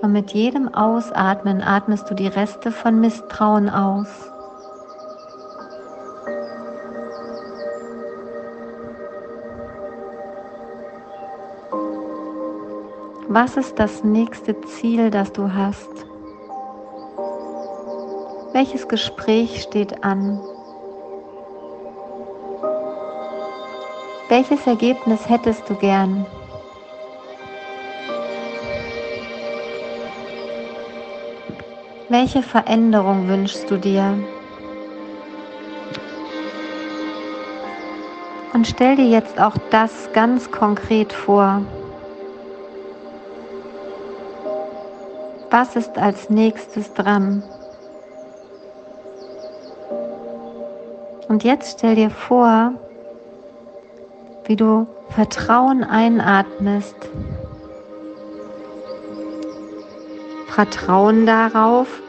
Und 0.00 0.12
mit 0.12 0.32
jedem 0.32 0.74
Ausatmen 0.74 1.62
atmest 1.62 2.10
du 2.10 2.14
die 2.14 2.26
Reste 2.26 2.72
von 2.72 3.00
Misstrauen 3.00 3.70
aus. 3.70 4.31
Was 13.34 13.56
ist 13.56 13.78
das 13.78 14.04
nächste 14.04 14.60
Ziel, 14.60 15.10
das 15.10 15.32
du 15.32 15.54
hast? 15.54 15.88
Welches 18.52 18.86
Gespräch 18.86 19.62
steht 19.62 20.04
an? 20.04 20.38
Welches 24.28 24.66
Ergebnis 24.66 25.26
hättest 25.30 25.66
du 25.70 25.74
gern? 25.76 26.26
Welche 32.10 32.42
Veränderung 32.42 33.28
wünschst 33.28 33.70
du 33.70 33.78
dir? 33.78 34.14
Und 38.52 38.66
stell 38.66 38.96
dir 38.96 39.08
jetzt 39.08 39.40
auch 39.40 39.56
das 39.70 40.12
ganz 40.12 40.50
konkret 40.50 41.14
vor. 41.14 41.62
Was 45.52 45.76
ist 45.76 45.98
als 45.98 46.30
nächstes 46.30 46.94
dran? 46.94 47.42
Und 51.28 51.44
jetzt 51.44 51.76
stell 51.76 51.94
dir 51.94 52.08
vor, 52.08 52.72
wie 54.46 54.56
du 54.56 54.86
Vertrauen 55.10 55.84
einatmest. 55.84 56.96
Vertrauen 60.46 61.26
darauf, 61.26 62.00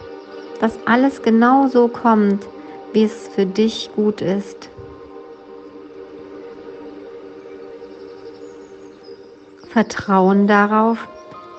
dass 0.62 0.80
alles 0.86 1.22
genau 1.22 1.68
so 1.68 1.90
kommt, 1.90 2.48
wie 2.94 3.04
es 3.04 3.28
für 3.28 3.46
dich 3.46 3.90
gut 3.94 4.22
ist. 4.22 4.70
Vertrauen 9.68 10.48
darauf, 10.48 11.10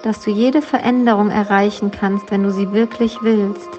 dass 0.05 0.21
du 0.21 0.31
jede 0.31 0.61
Veränderung 0.61 1.31
erreichen 1.31 1.91
kannst, 1.91 2.31
wenn 2.31 2.43
du 2.43 2.51
sie 2.51 2.73
wirklich 2.73 3.23
willst. 3.23 3.71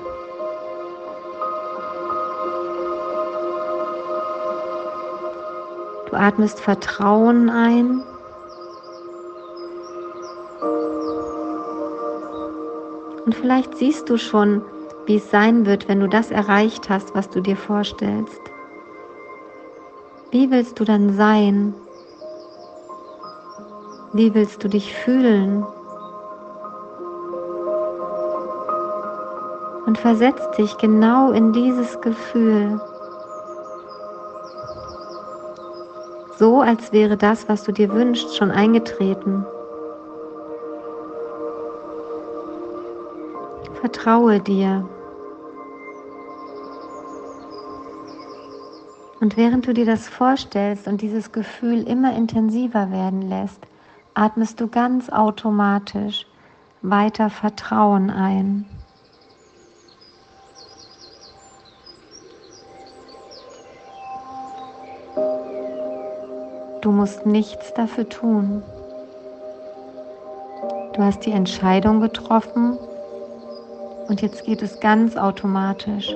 Du 6.09 6.15
atmest 6.15 6.59
Vertrauen 6.59 7.47
ein. 7.51 8.01
Und 13.23 13.35
vielleicht 13.35 13.77
siehst 13.77 14.09
du 14.09 14.17
schon, 14.17 14.63
wie 15.05 15.17
es 15.17 15.29
sein 15.29 15.67
wird, 15.67 15.88
wenn 15.88 15.99
du 15.99 16.07
das 16.07 16.31
erreicht 16.31 16.89
hast, 16.89 17.13
was 17.13 17.29
du 17.29 17.39
dir 17.39 17.55
vorstellst. 17.55 18.41
Wie 20.31 20.49
willst 20.49 20.79
du 20.79 20.85
dann 20.85 21.13
sein? 21.13 21.75
Wie 24.13 24.33
willst 24.33 24.63
du 24.63 24.69
dich 24.69 24.91
fühlen? 24.91 25.63
Und 29.95 30.01
versetz 30.01 30.51
dich 30.58 30.77
genau 30.77 31.31
in 31.31 31.53
dieses 31.53 32.01
Gefühl. 32.01 32.81
So 36.38 36.60
als 36.60 36.91
wäre 36.91 37.15
das, 37.15 37.47
was 37.47 37.63
du 37.63 37.71
dir 37.71 37.93
wünschst, 37.93 38.36
schon 38.36 38.51
eingetreten. 38.51 39.45
Vertraue 43.79 44.41
dir. 44.41 44.86
Und 49.21 49.38
während 49.38 49.65
du 49.65 49.73
dir 49.73 49.86
das 49.86 50.10
vorstellst 50.10 50.89
und 50.89 51.01
dieses 51.01 51.31
Gefühl 51.31 51.88
immer 51.88 52.13
intensiver 52.17 52.91
werden 52.91 53.21
lässt, 53.21 53.65
atmest 54.13 54.60
du 54.60 54.67
ganz 54.67 55.10
automatisch 55.10 56.27
weiter 56.81 57.29
Vertrauen 57.29 58.10
ein. 58.10 58.65
Du 66.85 66.91
musst 66.91 67.25
nichts 67.25 67.73
dafür 67.73 68.07
tun. 68.07 68.61
Du 70.93 71.01
hast 71.01 71.25
die 71.25 71.31
Entscheidung 71.31 71.99
getroffen 71.99 72.77
und 74.07 74.21
jetzt 74.21 74.43
geht 74.43 74.61
es 74.61 74.79
ganz 74.79 75.17
automatisch. 75.17 76.15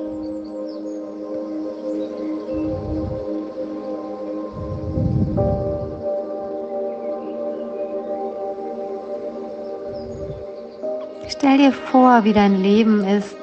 Stell 11.30 11.58
dir 11.58 11.72
vor, 11.72 12.26
wie 12.26 12.34
dein 12.34 12.62
Leben 12.62 13.04
ist, 13.04 13.36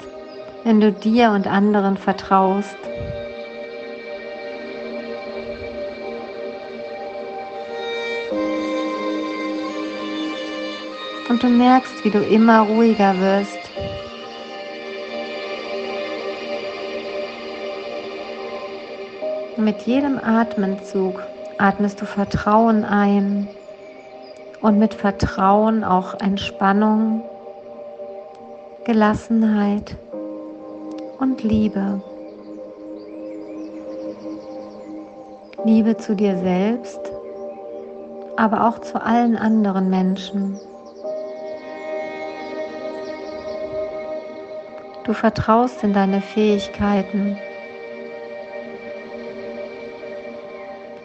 wenn 0.62 0.80
du 0.80 0.92
dir 0.92 1.32
und 1.32 1.48
anderen 1.48 1.96
vertraust. 1.96 2.76
Und 11.28 11.42
du 11.42 11.48
merkst, 11.48 12.04
wie 12.04 12.10
du 12.10 12.20
immer 12.20 12.60
ruhiger 12.60 13.18
wirst. 13.20 13.58
mit 19.66 19.82
jedem 19.82 20.18
Atemzug 20.18 21.20
atmest 21.58 22.00
du 22.00 22.04
Vertrauen 22.04 22.84
ein 22.84 23.48
und 24.60 24.78
mit 24.78 24.94
Vertrauen 24.94 25.82
auch 25.82 26.14
Entspannung 26.20 27.24
Gelassenheit 28.84 29.96
und 31.18 31.42
Liebe. 31.42 32.00
Liebe 35.64 35.96
zu 35.96 36.14
dir 36.14 36.38
selbst, 36.38 37.00
aber 38.36 38.68
auch 38.68 38.78
zu 38.78 39.04
allen 39.04 39.36
anderen 39.36 39.90
Menschen. 39.90 40.60
Du 45.07 45.12
vertraust 45.12 45.85
in 45.85 45.92
deine 45.92 46.21
Fähigkeiten 46.21 47.38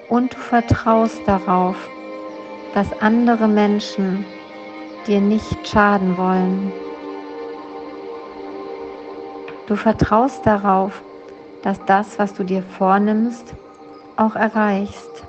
und 0.10 0.34
du 0.34 0.38
vertraust 0.38 1.22
darauf, 1.28 1.76
dass 2.74 2.88
andere 3.00 3.48
Menschen 3.48 4.26
dir 5.06 5.22
nicht 5.22 5.68
schaden 5.68 6.18
wollen. 6.18 6.74
Du 9.68 9.76
vertraust 9.76 10.48
darauf, 10.48 11.04
dass 11.62 11.80
das, 11.86 12.18
was 12.18 12.34
du 12.34 12.44
dir 12.44 12.64
vornimmst, 12.64 13.54
auch 14.18 14.36
erreichst. 14.36 15.28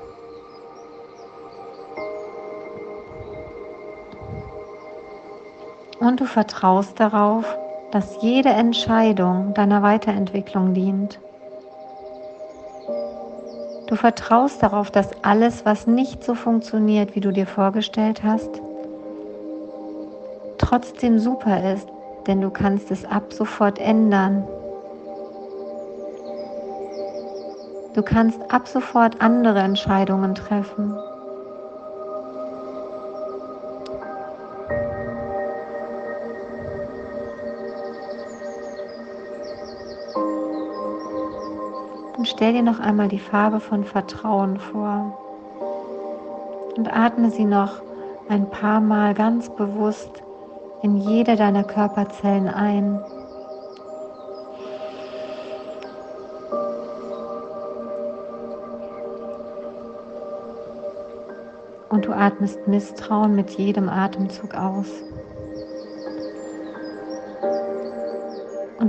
Und 6.01 6.21
du 6.21 6.25
vertraust 6.25 6.99
darauf, 6.99 7.45
dass 7.92 8.22
jede 8.22 8.48
Entscheidung 8.48 9.52
deiner 9.55 9.83
Weiterentwicklung 9.83 10.72
dient. 10.72 11.20
Du 13.87 13.96
vertraust 13.96 14.62
darauf, 14.62 14.90
dass 14.90 15.11
alles, 15.22 15.66
was 15.66 15.87
nicht 15.87 16.24
so 16.24 16.35
funktioniert, 16.35 17.14
wie 17.14 17.20
du 17.20 17.31
dir 17.31 17.46
vorgestellt 17.46 18.22
hast, 18.24 18.62
trotzdem 20.57 21.18
super 21.18 21.72
ist, 21.74 21.87
denn 22.26 22.40
du 22.40 22.48
kannst 22.50 22.90
es 22.90 23.05
ab 23.05 23.31
sofort 23.31 23.78
ändern. 23.78 24.48
Du 27.92 28.02
kannst 28.02 28.40
ab 28.50 28.66
sofort 28.66 29.20
andere 29.20 29.59
Entscheidungen 29.59 30.35
treffen. 30.35 30.96
Und 42.23 42.29
stell 42.29 42.53
dir 42.53 42.63
noch 42.63 42.79
einmal 42.79 43.09
die 43.09 43.19
Farbe 43.19 43.59
von 43.59 43.83
Vertrauen 43.83 44.57
vor 44.61 45.19
und 46.77 46.89
atme 46.97 47.33
sie 47.33 47.45
noch 47.45 47.83
ein 48.29 48.49
paar 48.49 48.81
Mal 48.81 49.13
ganz 49.13 49.51
bewusst 49.57 50.23
in 50.83 50.99
jede 50.99 51.35
deiner 51.35 51.65
Körperzellen 51.65 52.47
ein. 52.47 53.03
Und 61.89 62.05
du 62.05 62.13
atmest 62.13 62.69
Misstrauen 62.69 63.35
mit 63.35 63.51
jedem 63.51 63.89
Atemzug 63.89 64.55
aus. 64.55 64.87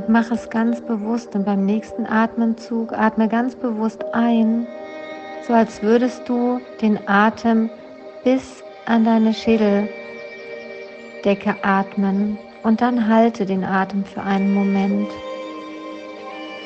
Und 0.03 0.11
mach 0.11 0.31
es 0.31 0.49
ganz 0.49 0.81
bewusst 0.81 1.33
und 1.33 1.45
beim 1.45 1.65
nächsten 1.65 2.05
Atemzug 2.05 2.91
atme 2.91 3.29
ganz 3.29 3.55
bewusst 3.55 4.03
ein, 4.13 4.67
so 5.47 5.53
als 5.53 5.81
würdest 5.81 6.27
du 6.27 6.59
den 6.81 6.99
Atem 7.07 7.69
bis 8.25 8.65
an 8.85 9.05
deine 9.05 9.33
Schädel 9.33 9.87
Decke 11.23 11.55
atmen 11.61 12.37
und 12.63 12.81
dann 12.81 13.07
halte 13.07 13.45
den 13.45 13.63
Atem 13.63 14.03
für 14.03 14.21
einen 14.21 14.53
Moment. 14.53 15.07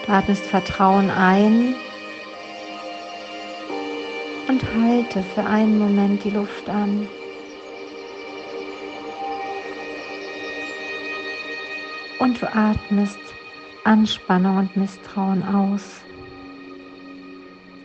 Du 0.08 0.12
atmest 0.12 0.44
Vertrauen 0.44 1.12
ein 1.12 1.76
und 4.48 4.64
halte 4.82 5.22
für 5.36 5.46
einen 5.46 5.78
Moment 5.78 6.24
die 6.24 6.32
Luft 6.32 6.68
an. 6.70 7.08
Und 12.20 12.42
du 12.42 12.54
atmest 12.54 13.20
Anspannung 13.84 14.58
und 14.58 14.76
Misstrauen 14.76 15.44
aus. 15.44 16.02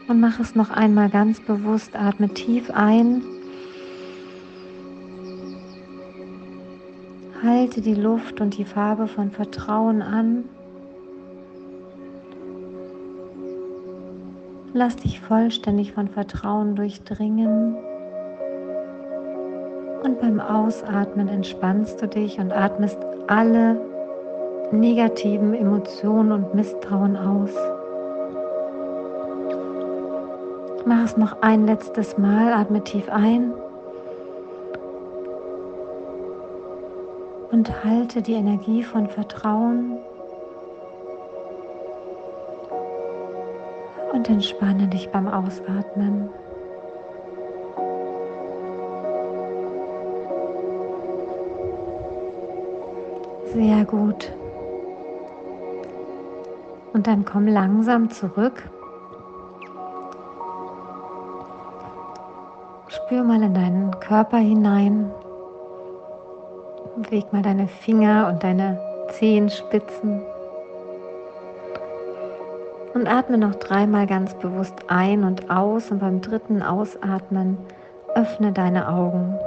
Und 0.09 0.21
mach 0.21 0.41
es 0.41 0.55
noch 0.55 0.71
einmal 0.71 1.11
ganz 1.11 1.41
bewusst. 1.41 1.95
Atme 1.95 2.29
tief 2.29 2.71
ein 2.71 3.23
Halte 7.43 7.81
die 7.81 7.95
Luft 7.95 8.41
und 8.41 8.57
die 8.57 8.65
Farbe 8.65 9.09
von 9.09 9.31
Vertrauen 9.31 10.01
an 10.01 10.45
Lass 14.75 14.97
dich 14.97 15.21
vollständig 15.21 15.93
von 15.93 16.09
Vertrauen 16.09 16.75
durchdringen. 16.77 17.77
Und 20.03 20.19
beim 20.19 20.41
Ausatmen 20.41 21.29
entspannst 21.29 22.01
du 22.01 22.09
dich 22.09 22.39
und 22.39 22.53
atmest 22.53 22.97
alle 23.29 23.92
negativen 24.73 25.55
Emotionen 25.55 26.33
und 26.33 26.55
Misstrauen 26.55 27.17
aus. 27.17 27.51
Mach 30.85 31.05
es 31.05 31.17
noch 31.17 31.41
ein 31.43 31.67
letztes 31.67 32.19
Mal, 32.19 32.53
atme 32.53 32.83
tief 32.83 33.09
ein 33.09 33.53
und 37.53 37.85
halte 37.85 38.23
die 38.23 38.33
Energie 38.33 38.83
von 38.83 39.07
Vertrauen 39.09 39.99
und 44.13 44.29
entspanne 44.29 44.89
dich 44.89 45.11
beim 45.11 45.29
Ausatmen. 45.29 46.31
Sehr 53.53 53.85
gut. 53.85 54.33
Und 56.93 57.07
dann 57.07 57.25
komm 57.25 57.47
langsam 57.47 58.11
zurück. 58.11 58.63
Spür 62.89 63.25
mal 63.25 63.43
in 63.43 63.55
deinen 63.55 63.99
Körper 64.01 64.37
hinein. 64.37 65.11
Beweg 66.97 67.33
mal 67.33 67.43
deine 67.43 67.67
Finger 67.67 68.29
und 68.29 68.45
deine 68.45 68.79
Zehenspitzen. 69.13 70.23
Und 72.93 73.07
atme 73.07 73.39
noch 73.39 73.55
dreimal 73.55 74.07
ganz 74.07 74.35
bewusst 74.35 74.75
ein 74.89 75.25
und 75.25 75.51
aus 75.51 75.91
und 75.91 76.01
beim 76.01 76.21
dritten 76.21 76.63
Ausatmen 76.63 77.57
öffne 78.15 78.53
deine 78.53 78.87
Augen. 78.87 79.39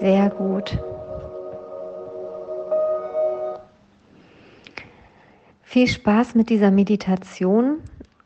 Sehr 0.00 0.30
gut. 0.30 0.78
Viel 5.74 5.88
Spaß 5.88 6.36
mit 6.36 6.50
dieser 6.50 6.70
Meditation 6.70 7.80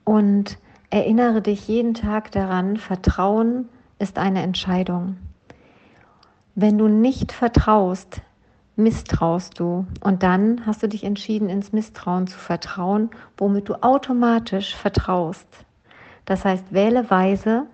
und 0.04 0.58
erinnere 0.90 1.40
dich 1.40 1.66
jeden 1.66 1.94
Tag 1.94 2.30
daran, 2.30 2.76
Vertrauen 2.76 3.70
ist 3.98 4.18
eine 4.18 4.42
Entscheidung. 4.42 5.16
Wenn 6.54 6.76
du 6.76 6.88
nicht 6.88 7.32
vertraust, 7.32 8.20
misstraust 8.76 9.58
du 9.58 9.87
und 10.02 10.22
dann 10.22 10.66
hast 10.66 10.82
du 10.82 10.90
dich 10.90 11.04
entschieden, 11.04 11.48
ins 11.48 11.72
Misstrauen 11.72 12.26
zu 12.26 12.37
vertrauen, 12.37 13.08
womit 13.38 13.70
du 13.70 13.82
automatisch 13.82 14.76
vertraust. 14.76 15.48
Das 16.26 16.44
heißt, 16.44 16.70
wähle 16.70 17.08
weise, 17.08 17.64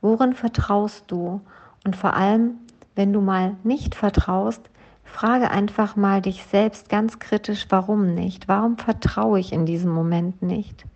worin 0.00 0.32
vertraust 0.32 1.06
du 1.08 1.40
und 1.84 1.96
vor 1.96 2.14
allem, 2.14 2.52
wenn 2.94 3.12
du 3.12 3.20
mal 3.20 3.56
nicht 3.64 3.96
vertraust, 3.96 4.70
Frage 5.12 5.50
einfach 5.50 5.94
mal 5.94 6.22
dich 6.22 6.42
selbst 6.44 6.88
ganz 6.88 7.18
kritisch, 7.18 7.66
warum 7.68 8.14
nicht? 8.14 8.48
Warum 8.48 8.78
vertraue 8.78 9.38
ich 9.38 9.52
in 9.52 9.66
diesem 9.66 9.92
Moment 9.92 10.40
nicht? 10.40 10.86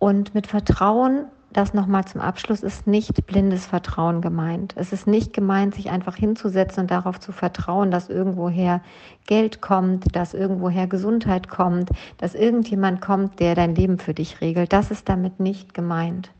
Und 0.00 0.34
mit 0.34 0.48
Vertrauen, 0.48 1.26
das 1.52 1.72
nochmal 1.72 2.04
zum 2.04 2.20
Abschluss, 2.20 2.64
ist 2.64 2.88
nicht 2.88 3.24
blindes 3.26 3.64
Vertrauen 3.64 4.20
gemeint. 4.22 4.74
Es 4.76 4.92
ist 4.92 5.06
nicht 5.06 5.32
gemeint, 5.32 5.76
sich 5.76 5.88
einfach 5.88 6.16
hinzusetzen 6.16 6.82
und 6.82 6.90
darauf 6.90 7.20
zu 7.20 7.30
vertrauen, 7.30 7.92
dass 7.92 8.10
irgendwoher 8.10 8.82
Geld 9.26 9.62
kommt, 9.62 10.14
dass 10.16 10.34
irgendwoher 10.34 10.88
Gesundheit 10.88 11.48
kommt, 11.48 11.90
dass 12.18 12.34
irgendjemand 12.34 13.00
kommt, 13.00 13.38
der 13.38 13.54
dein 13.54 13.76
Leben 13.76 13.98
für 13.98 14.14
dich 14.14 14.40
regelt. 14.40 14.72
Das 14.72 14.90
ist 14.90 15.08
damit 15.08 15.38
nicht 15.38 15.74
gemeint. 15.74 16.32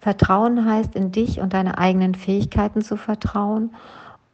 Vertrauen 0.00 0.64
heißt, 0.64 0.96
in 0.96 1.12
dich 1.12 1.40
und 1.40 1.52
deine 1.52 1.76
eigenen 1.76 2.14
Fähigkeiten 2.14 2.80
zu 2.80 2.96
vertrauen 2.96 3.70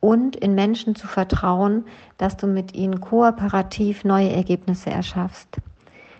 und 0.03 0.35
in 0.35 0.57
Menschen 0.57 0.97
zu 0.97 1.07
vertrauen, 1.07 1.85
dass 2.19 2.37
du 2.37 2.49
mit 2.49 2.75
ihnen 2.75 3.01
kooperativ 3.01 4.03
neue 4.03 4.33
Ergebnisse 4.33 4.91
erschaffst. 4.91 5.59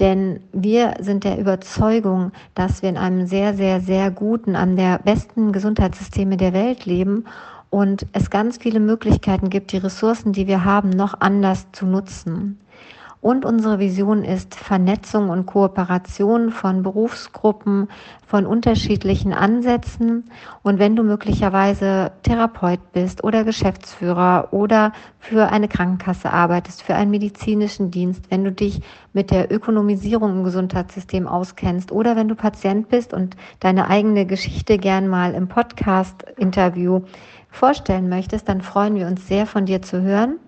denn 0.00 0.40
wir 0.52 0.94
sind 1.00 1.24
der 1.24 1.38
Überzeugung, 1.38 2.32
dass 2.54 2.82
wir 2.82 2.88
in 2.88 2.98
einem 2.98 3.26
sehr, 3.26 3.54
sehr, 3.54 3.80
sehr 3.80 4.10
guten, 4.10 4.56
einem 4.56 4.76
der 4.76 4.98
besten 4.98 5.52
Gesundheitssysteme 5.52 6.36
der 6.36 6.52
Welt 6.52 6.84
leben 6.84 7.24
und 7.70 8.06
es 8.12 8.30
ganz 8.30 8.58
viele 8.58 8.80
Möglichkeiten 8.80 9.50
gibt, 9.50 9.72
die 9.72 9.78
Ressourcen, 9.78 10.32
die 10.32 10.46
wir 10.46 10.64
haben, 10.64 10.90
noch 10.90 11.20
anders 11.20 11.66
zu 11.72 11.86
nutzen. 11.86 12.58
Und 13.26 13.44
unsere 13.44 13.80
Vision 13.80 14.22
ist 14.22 14.54
Vernetzung 14.54 15.30
und 15.30 15.46
Kooperation 15.46 16.52
von 16.52 16.84
Berufsgruppen, 16.84 17.88
von 18.24 18.46
unterschiedlichen 18.46 19.32
Ansätzen. 19.32 20.30
Und 20.62 20.78
wenn 20.78 20.94
du 20.94 21.02
möglicherweise 21.02 22.12
Therapeut 22.22 22.92
bist 22.92 23.24
oder 23.24 23.42
Geschäftsführer 23.42 24.50
oder 24.52 24.92
für 25.18 25.50
eine 25.50 25.66
Krankenkasse 25.66 26.32
arbeitest, 26.32 26.84
für 26.84 26.94
einen 26.94 27.10
medizinischen 27.10 27.90
Dienst, 27.90 28.30
wenn 28.30 28.44
du 28.44 28.52
dich 28.52 28.80
mit 29.12 29.32
der 29.32 29.52
Ökonomisierung 29.52 30.30
im 30.30 30.44
Gesundheitssystem 30.44 31.26
auskennst 31.26 31.90
oder 31.90 32.14
wenn 32.14 32.28
du 32.28 32.36
Patient 32.36 32.88
bist 32.88 33.12
und 33.12 33.36
deine 33.58 33.90
eigene 33.90 34.24
Geschichte 34.26 34.78
gern 34.78 35.08
mal 35.08 35.34
im 35.34 35.48
Podcast-Interview 35.48 37.02
vorstellen 37.50 38.08
möchtest, 38.08 38.48
dann 38.48 38.60
freuen 38.60 38.94
wir 38.94 39.08
uns 39.08 39.26
sehr 39.26 39.46
von 39.46 39.66
dir 39.66 39.82
zu 39.82 40.00
hören. 40.00 40.38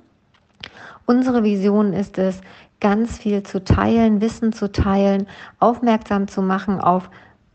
Unsere 1.11 1.43
Vision 1.43 1.95
ist 1.95 2.19
es, 2.19 2.43
ganz 2.81 3.19
viel 3.19 3.43
zu 3.43 3.65
teilen, 3.65 4.21
Wissen 4.21 4.53
zu 4.53 4.71
teilen, 4.71 5.27
aufmerksam 5.59 6.29
zu 6.29 6.43
machen 6.43 6.81
auf 6.81 7.11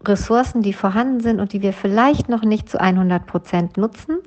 Ressourcen, 0.05 0.61
die 0.61 0.73
vorhanden 0.73 1.21
sind 1.21 1.39
und 1.39 1.53
die 1.53 1.61
wir 1.61 1.73
vielleicht 1.73 2.29
noch 2.29 2.43
nicht 2.43 2.69
zu 2.69 2.79
100 2.79 3.25
Prozent 3.25 3.77
nutzen. 3.77 4.19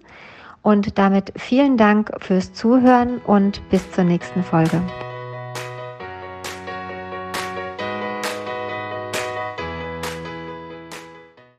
Und 0.63 0.99
damit 0.99 1.33
vielen 1.37 1.77
Dank 1.77 2.11
fürs 2.21 2.53
Zuhören 2.53 3.19
und 3.19 3.61
bis 3.71 3.91
zur 3.93 4.05
nächsten 4.05 4.43
Folge. 4.43 4.81